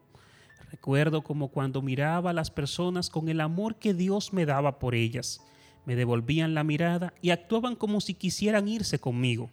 Recuerdo 0.72 1.22
como 1.22 1.50
cuando 1.50 1.82
miraba 1.82 2.30
a 2.30 2.34
las 2.34 2.50
personas 2.50 3.10
con 3.10 3.28
el 3.28 3.42
amor 3.42 3.76
que 3.76 3.94
Dios 3.94 4.32
me 4.32 4.46
daba 4.46 4.80
por 4.80 4.96
ellas. 4.96 5.42
Me 5.86 5.96
devolvían 5.96 6.54
la 6.54 6.64
mirada 6.64 7.14
y 7.22 7.32
actuaban 7.32 7.76
como 7.76 8.00
si 8.00 8.14
quisieran 8.14 8.68
irse 8.68 9.00
conmigo. 9.00 9.50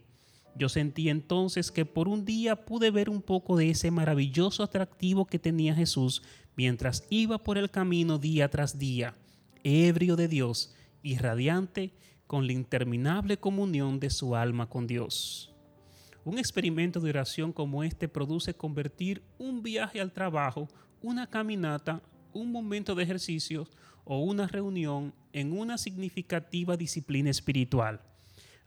Yo 0.55 0.69
sentí 0.69 1.09
entonces 1.09 1.71
que 1.71 1.85
por 1.85 2.09
un 2.09 2.25
día 2.25 2.65
pude 2.65 2.91
ver 2.91 3.11
un 3.11 3.23
poco 3.23 3.57
de 3.57 3.71
ese 3.71 3.91
maravilloso 3.91 4.63
atractivo 4.63 5.27
que 5.27 5.39
tenía 5.39 5.75
Jesús 5.75 6.23
mientras 6.57 7.05
iba 7.11 7.39
por 7.39 7.59
el 7.59 7.71
camino 7.71 8.19
día 8.19 8.49
tras 8.49 8.79
día, 8.79 9.15
ebrio 9.63 10.17
de 10.17 10.29
Dios 10.29 10.75
y 11.03 11.17
radiante 11.17 11.93
con 12.29 12.47
la 12.47 12.53
interminable 12.53 13.39
comunión 13.39 13.99
de 13.99 14.11
su 14.11 14.37
alma 14.37 14.69
con 14.69 14.87
Dios. 14.87 15.53
Un 16.25 16.39
experimento 16.39 17.01
de 17.01 17.11
oración 17.11 17.53
como 17.53 17.83
este 17.83 18.07
produce 18.07 18.55
convertir 18.55 19.25
un 19.37 19.65
viaje 19.65 20.01
al 20.01 20.13
trabajo, 20.13 20.69
una 21.03 21.27
caminata, 21.27 22.01
un 22.33 22.53
momento 22.53 22.95
de 22.95 23.03
ejercicio 23.03 23.67
o 24.05 24.21
una 24.21 24.47
reunión 24.47 25.13
en 25.33 25.53
una 25.53 25.77
significativa 25.77 26.77
disciplina 26.77 27.31
espiritual 27.31 28.01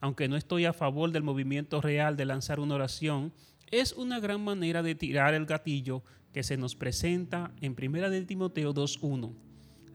aunque 0.02 0.28
no 0.28 0.36
estoy 0.36 0.66
a 0.66 0.74
favor 0.74 1.12
del 1.12 1.24
movimiento 1.24 1.80
real 1.80 2.18
de 2.18 2.26
lanzar 2.26 2.60
una 2.60 2.76
oración, 2.76 3.32
es 3.70 3.94
una 3.94 4.20
gran 4.20 4.44
manera 4.44 4.82
de 4.84 4.96
tirar 4.96 5.36
el 5.36 5.46
gatillo 5.46 6.04
que 6.34 6.44
se 6.44 6.58
nos 6.58 6.76
presenta 6.76 7.54
en 7.62 7.76
1 7.80 8.10
de 8.10 8.26
Timoteo 8.26 8.74
2.1. 8.74 9.32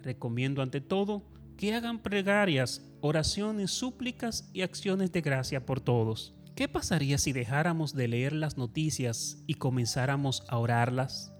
Recomiendo 0.02 0.62
ante 0.62 0.80
todo 0.80 1.24
que 1.57 1.74
hagan 1.74 1.98
plegarias, 1.98 2.82
oraciones, 3.00 3.70
súplicas 3.70 4.50
y 4.52 4.62
acciones 4.62 5.12
de 5.12 5.22
gracia 5.22 5.64
por 5.64 5.80
todos. 5.80 6.34
¿Qué 6.54 6.68
pasaría 6.68 7.18
si 7.18 7.32
dejáramos 7.32 7.94
de 7.94 8.09
leer 8.09 8.32
las 8.32 8.57
noticias 8.57 9.42
y 9.46 9.54
comenzáramos 9.54 10.42
a 10.48 10.59
orarlas? 10.59 11.32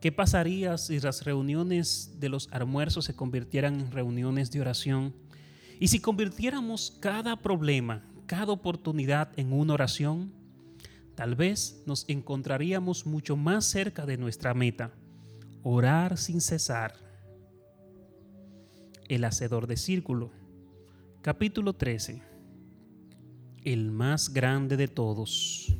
¿Qué 0.00 0.12
pasaría 0.12 0.76
si 0.78 1.00
las 1.00 1.24
reuniones 1.24 2.18
de 2.20 2.28
los 2.28 2.48
almuerzos 2.52 3.04
se 3.04 3.16
convirtieran 3.16 3.80
en 3.80 3.90
reuniones 3.90 4.50
de 4.50 4.60
oración? 4.60 5.14
Y 5.80 5.88
si 5.88 6.00
convirtiéramos 6.00 6.96
cada 7.00 7.36
problema, 7.36 8.04
cada 8.26 8.52
oportunidad 8.52 9.30
en 9.36 9.52
una 9.52 9.74
oración, 9.74 10.32
tal 11.14 11.34
vez 11.34 11.82
nos 11.86 12.04
encontraríamos 12.08 13.06
mucho 13.06 13.36
más 13.36 13.64
cerca 13.64 14.04
de 14.04 14.16
nuestra 14.16 14.52
meta, 14.52 14.92
orar 15.62 16.18
sin 16.18 16.40
cesar. 16.40 17.05
El 19.08 19.24
Hacedor 19.24 19.68
de 19.68 19.76
Círculo, 19.76 20.32
capítulo 21.22 21.74
13, 21.74 22.22
el 23.62 23.92
más 23.92 24.32
grande 24.32 24.76
de 24.76 24.88
todos. 24.88 25.76